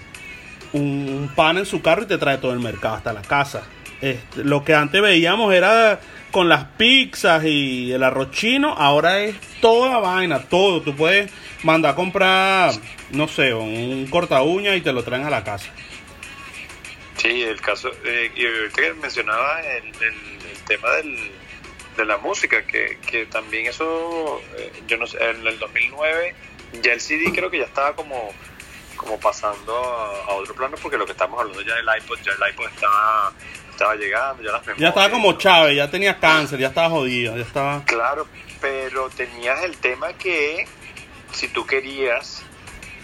[0.74, 3.64] un, pan en su carro y te trae todo el mercado hasta la casa.
[4.02, 6.00] Este, lo que antes veíamos era
[6.32, 10.82] con las pizzas y el arroz chino, ahora es toda vaina, todo.
[10.82, 11.32] Tú puedes
[11.64, 12.74] mandar a comprar,
[13.12, 15.72] no sé, un corta uña y te lo traen a la casa.
[17.18, 21.18] Sí, el caso, eh, y ahorita que mencionaba el, el- el tema del,
[21.96, 26.36] de la música, que, que también eso, eh, yo no sé, en el 2009
[26.82, 28.32] ya el CD creo que ya estaba como,
[28.96, 32.32] como pasando a, a otro plano, porque lo que estamos hablando ya del iPod, ya
[32.32, 33.34] el iPod estaba,
[33.70, 34.80] estaba llegando, ya las memorias.
[34.80, 37.84] Ya estaba como Chávez, ya tenía cáncer, ya estaba jodido, ya estaba...
[37.86, 38.28] Claro,
[38.62, 40.68] pero tenías el tema que
[41.32, 42.44] si tú querías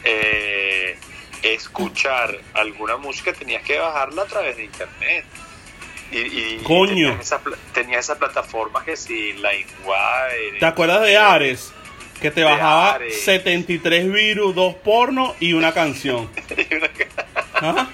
[0.03, 0.97] eh,
[1.43, 5.25] escuchar alguna música tenías que bajarla a través de internet.
[6.11, 7.17] Y, y Coño.
[7.73, 10.59] Tenías esa, esa plataforma que si LimeWire.
[10.59, 11.71] ¿Te acuerdas de Ares?
[12.21, 13.21] Que te bajaba Ares.
[13.23, 16.29] 73 virus, dos pornos y una canción.
[17.55, 17.87] ¿Ah?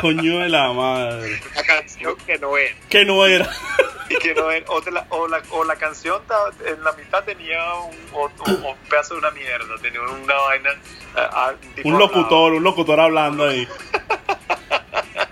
[0.00, 1.40] Coño de la madre.
[1.52, 2.74] Una canción que no es.
[2.88, 3.48] Que no era.
[4.10, 6.20] y que no o, te la, o, la, o la canción
[6.66, 10.70] en la mitad tenía un, o- o- un pedazo de una mierda, tenía una vaina.
[11.16, 11.52] ah, ah,
[11.84, 13.66] Un locutor, un locutor hablando ahí.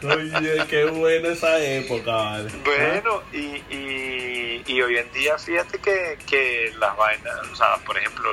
[0.03, 2.50] Oye, qué buena esa época, vale.
[2.64, 7.96] Bueno, y, y, y hoy en día fíjate que, que las vainas, o sea, por
[7.96, 8.30] ejemplo,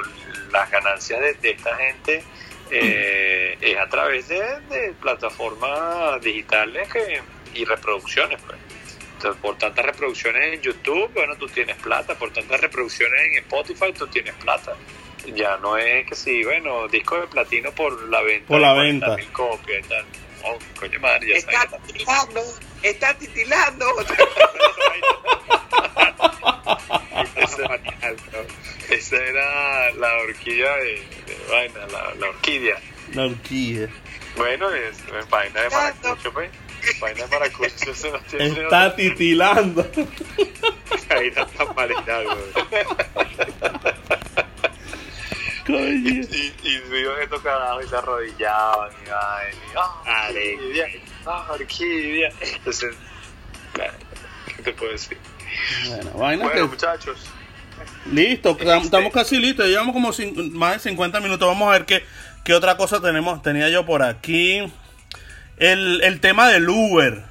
[0.52, 2.24] las ganancias de, de esta gente
[2.72, 4.40] eh, es a través de,
[4.70, 7.22] de plataformas digitales que,
[7.54, 8.58] y reproducciones, pues.
[9.16, 13.92] Entonces, por tantas reproducciones en YouTube, bueno, tú tienes plata, por tantas reproducciones en Spotify,
[13.92, 14.76] tú tienes plata.
[15.36, 18.48] Ya no es que si, bueno, disco de platino por la venta.
[18.48, 19.18] Por la venta.
[19.18, 20.06] 40.000 copias y tal.
[20.44, 22.42] Oh, coño madre, ya Está titilando,
[22.84, 23.86] está titilando.
[28.90, 30.94] Esa, era la horquilla de,
[31.26, 32.78] de vaina, la, la orquídea.
[33.14, 33.90] La orquídea.
[34.36, 36.50] Bueno, es, es vaina de maracucho, pues.
[37.00, 37.94] Vaina de maracucho,
[38.30, 39.86] tiene Está titilando.
[41.10, 42.86] Ahí está tan güey.
[45.70, 46.10] Coño.
[46.32, 49.52] Y, y viven estos carajos y se arrodillaban y vaina.
[49.52, 50.88] y, ¡Ah, orquídea!
[51.26, 52.30] ¡Ah, orquídea!
[52.56, 52.96] Entonces,
[53.76, 53.94] bueno,
[54.56, 55.18] ¿qué te puedo decir?
[55.88, 56.68] Bueno, vaina Bueno, que...
[56.70, 57.20] muchachos,
[58.12, 59.68] Listo, tam- estamos casi listos.
[59.68, 60.12] Llevamos como
[60.58, 61.48] más de 50 minutos.
[61.48, 62.04] Vamos a ver qué,
[62.44, 63.42] qué otra cosa tenemos.
[63.42, 64.62] Tenía yo por aquí.
[65.58, 67.24] El, el tema del Uber.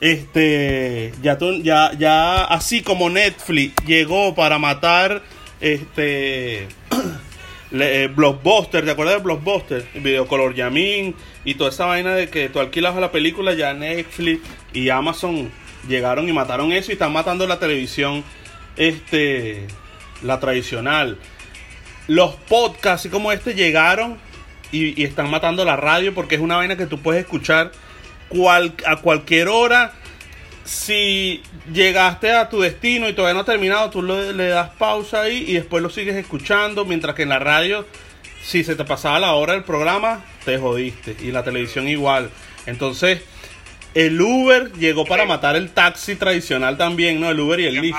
[0.00, 5.22] Este, ya, tú- ya, ya así como Netflix llegó para matar
[5.60, 6.66] este
[7.70, 9.86] le- eh, Blockbuster, ¿te acuerdas de Blockbuster?
[9.94, 14.40] Videocolor Yamin y toda esa vaina de que tú alquilabas la película, ya Netflix
[14.72, 15.50] y Amazon
[15.88, 18.22] llegaron y mataron eso y están matando la televisión
[18.76, 19.66] este
[20.22, 21.18] la tradicional.
[22.06, 24.18] Los podcasts como este llegaron
[24.72, 27.72] y, y están matando la radio porque es una vaina que tú puedes escuchar
[28.28, 29.92] cual, a cualquier hora.
[30.70, 31.42] Si
[31.72, 35.44] llegaste a tu destino y todavía no ha terminado, tú le, le das pausa ahí
[35.48, 37.84] y después lo sigues escuchando, mientras que en la radio,
[38.40, 41.16] si se te pasaba la hora del programa, te jodiste.
[41.22, 42.30] Y la televisión igual.
[42.66, 43.20] Entonces,
[43.94, 47.28] el Uber llegó para matar el taxi tradicional también, ¿no?
[47.30, 47.98] El Uber y el Lyft.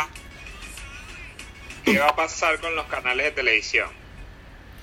[1.83, 3.89] ¿Qué va a pasar con los canales de televisión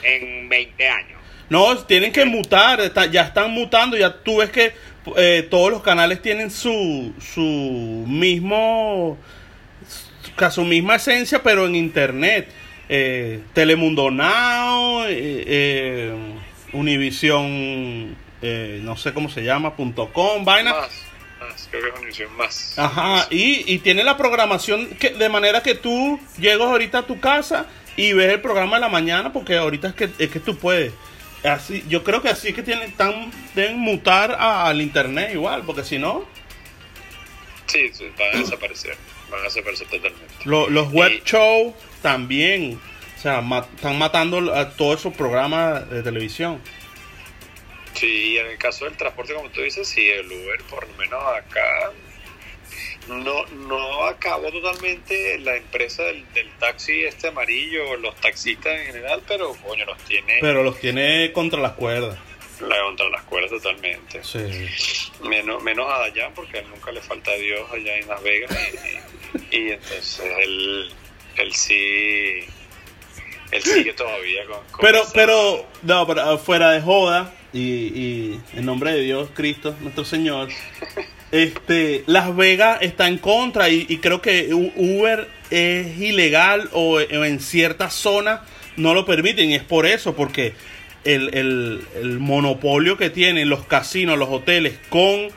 [0.03, 1.19] en 20 años?
[1.49, 4.75] No, tienen que mutar, está- ya están mutando, ya tú ves que
[5.17, 9.17] eh, todos los canales tienen su, su mismo,
[10.51, 12.49] su, misma esencia, pero en internet.
[12.91, 16.15] Eh, Telemundo Now, eh, eh,
[16.73, 20.73] Univision, eh, no sé cómo se llama, punto com, vaina.
[20.73, 20.91] Más,
[21.39, 22.79] más, creo que es más.
[22.79, 27.21] Ajá, y, y tiene la programación que, de manera que tú llegas ahorita a tu
[27.21, 30.57] casa y ves el programa de la mañana porque ahorita es que, es que tú
[30.57, 30.93] puedes.
[31.45, 35.85] Así, yo creo que así es que tienen, tan, deben mutar al internet igual, porque
[35.85, 36.25] si no,
[37.67, 38.97] Sí, sí, van a desaparecer.
[39.31, 40.25] Van a desaparecer totalmente.
[40.45, 42.81] lo- los web Y- shows también,
[43.17, 43.45] o sea,
[43.77, 46.61] están matando a todos esos programas de televisión.
[47.95, 50.95] Sí, y en el caso del transporte, como tú dices, sí, el Uber, por lo
[50.97, 51.93] menos acá,
[53.09, 59.23] no, no acabó totalmente la empresa del, del taxi este amarillo, los taxistas en general,
[59.27, 62.19] pero coño, los tiene Pero los tiene contra las cuerdas.
[62.61, 64.23] la, contra las cuerdas totalmente.
[64.23, 64.39] Sí.
[65.27, 68.23] Menos, menos a Dayan, porque a él nunca le falta a Dios allá en Las
[68.23, 68.51] Vegas.
[68.53, 70.91] Y, y- y entonces él,
[71.37, 72.45] él sí.
[73.51, 74.63] Él sigue todavía con.
[74.71, 79.01] con Pero, esa- pero, no, pero uh, fuera de joda, y, y en nombre de
[79.01, 80.49] Dios, Cristo, nuestro Señor,
[81.33, 87.01] este, Las Vegas está en contra y, y creo que Uber es ilegal o, o
[87.25, 88.41] en ciertas zonas
[88.77, 90.53] no lo permiten y es por eso, porque
[91.05, 95.29] el, el, el monopolio que tienen los casinos, los hoteles con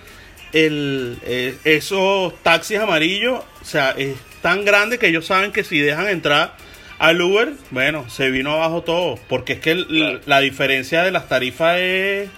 [0.54, 5.80] el, eh, esos taxis amarillos, o sea, es tan grande que ellos saben que si
[5.80, 6.56] dejan entrar
[7.00, 10.20] al Uber, bueno, se vino abajo todo, porque es que el- Claro.
[10.26, 12.30] la diferencia de las tarifas es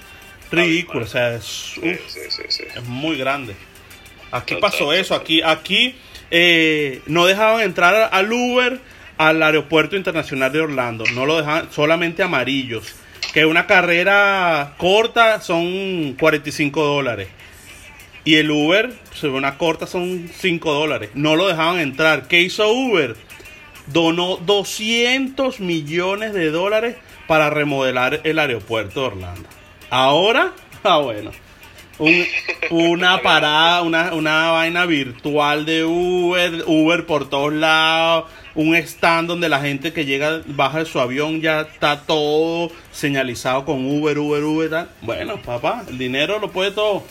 [0.53, 3.55] ridícula, o sea, es, uf, muy grande.
[4.31, 5.95] Aquí pasó eso, aquí, aquí
[6.31, 8.79] eh, no dejaban entrar al Uber
[9.17, 12.95] al aeropuerto internacional de Orlando, no lo dejaban, solamente amarillos,
[13.33, 17.27] que una carrera corta son 45 dólares.
[18.25, 21.09] Y el Uber, ve una corta, son 5 dólares.
[21.13, 22.27] No lo dejaban entrar.
[22.29, 23.17] ¿Qué hizo Uber?
[23.87, 26.95] Donó 200 millones de dólares
[27.27, 29.49] para remodelar el aeropuerto de Orlando.
[29.93, 30.51] Ahora,
[30.83, 31.31] ah bueno.
[31.99, 32.25] Un-
[32.71, 38.25] una parada, una, una vaina virtual de Uber, Uber por todos lados,
[38.55, 43.65] un stand donde la gente que llega, baja de su avión, ya está todo señalizado
[43.65, 44.69] con Uber, Uber, Uber.
[44.71, 44.89] tal.
[45.01, 47.03] Bueno, papá, el dinero lo puede todo.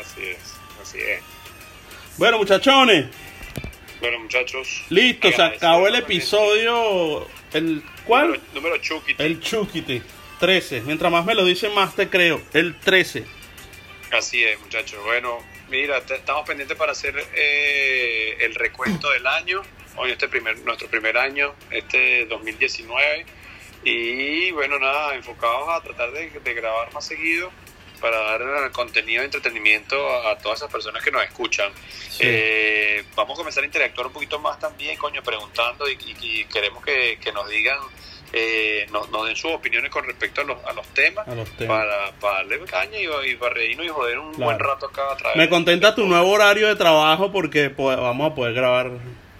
[0.00, 0.38] Así es.
[0.80, 1.20] Así es.
[2.18, 3.06] Bueno, muchachones,
[4.00, 4.84] Bueno, muchachos.
[4.90, 7.26] listo, se acabó el episodio.
[7.52, 8.26] ¿El cuál?
[8.28, 9.14] Número, número Chucky.
[9.18, 10.00] El Chukiti.
[10.46, 10.80] 13.
[10.80, 12.42] Mientras más me lo dicen, más te creo.
[12.52, 13.24] El 13.
[14.10, 15.00] Así es, muchachos.
[15.04, 15.38] Bueno,
[15.70, 19.62] mira, estamos pendientes para hacer eh, el recuento del año.
[19.94, 23.24] Hoy este primer, nuestro primer año, este 2019.
[23.84, 27.52] Y bueno, nada, enfocados a tratar de, de grabar más seguido
[28.00, 31.70] para dar contenido de entretenimiento a, a todas esas personas que nos escuchan.
[32.10, 32.22] Sí.
[32.24, 36.44] Eh, vamos a comenzar a interactuar un poquito más también, coño, preguntando y, y- y
[36.46, 37.78] queremos que, que nos digan,
[38.32, 41.48] eh, nos, nos den sus opiniones con respecto a los, a los temas A los
[41.56, 41.78] temas.
[41.84, 44.44] para, para darle caña y, y para reírnos y joder un Claro.
[44.44, 47.94] buen rato acá a través Me de- contenta tu nuevo horario de trabajo porque po-
[47.96, 48.90] vamos a poder grabar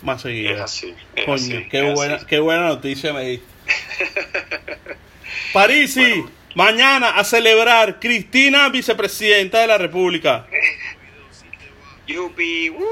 [0.03, 0.63] más Es seguido.
[0.65, 0.95] así.
[1.17, 2.27] Es Coño, así, qué, es buena, así.
[2.27, 3.47] qué buena noticia me diste.
[5.53, 6.25] Parisi,
[6.55, 10.47] mañana a celebrar Cristina, vicepresidenta de la República.
[12.07, 12.73] Yupi.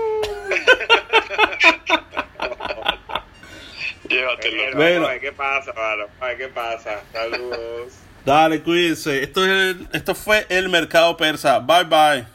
[4.11, 4.57] Llévatelo.
[4.57, 5.07] Bueno, Bueno.
[5.07, 6.05] a ver qué pasa, mano.
[6.21, 7.01] A ver qué pasa.
[7.13, 7.93] Saludos.
[8.25, 9.23] Dale, cuídense.
[9.23, 11.59] Esto, es el- esto fue el mercado persa.
[11.61, 12.27] Bye bye.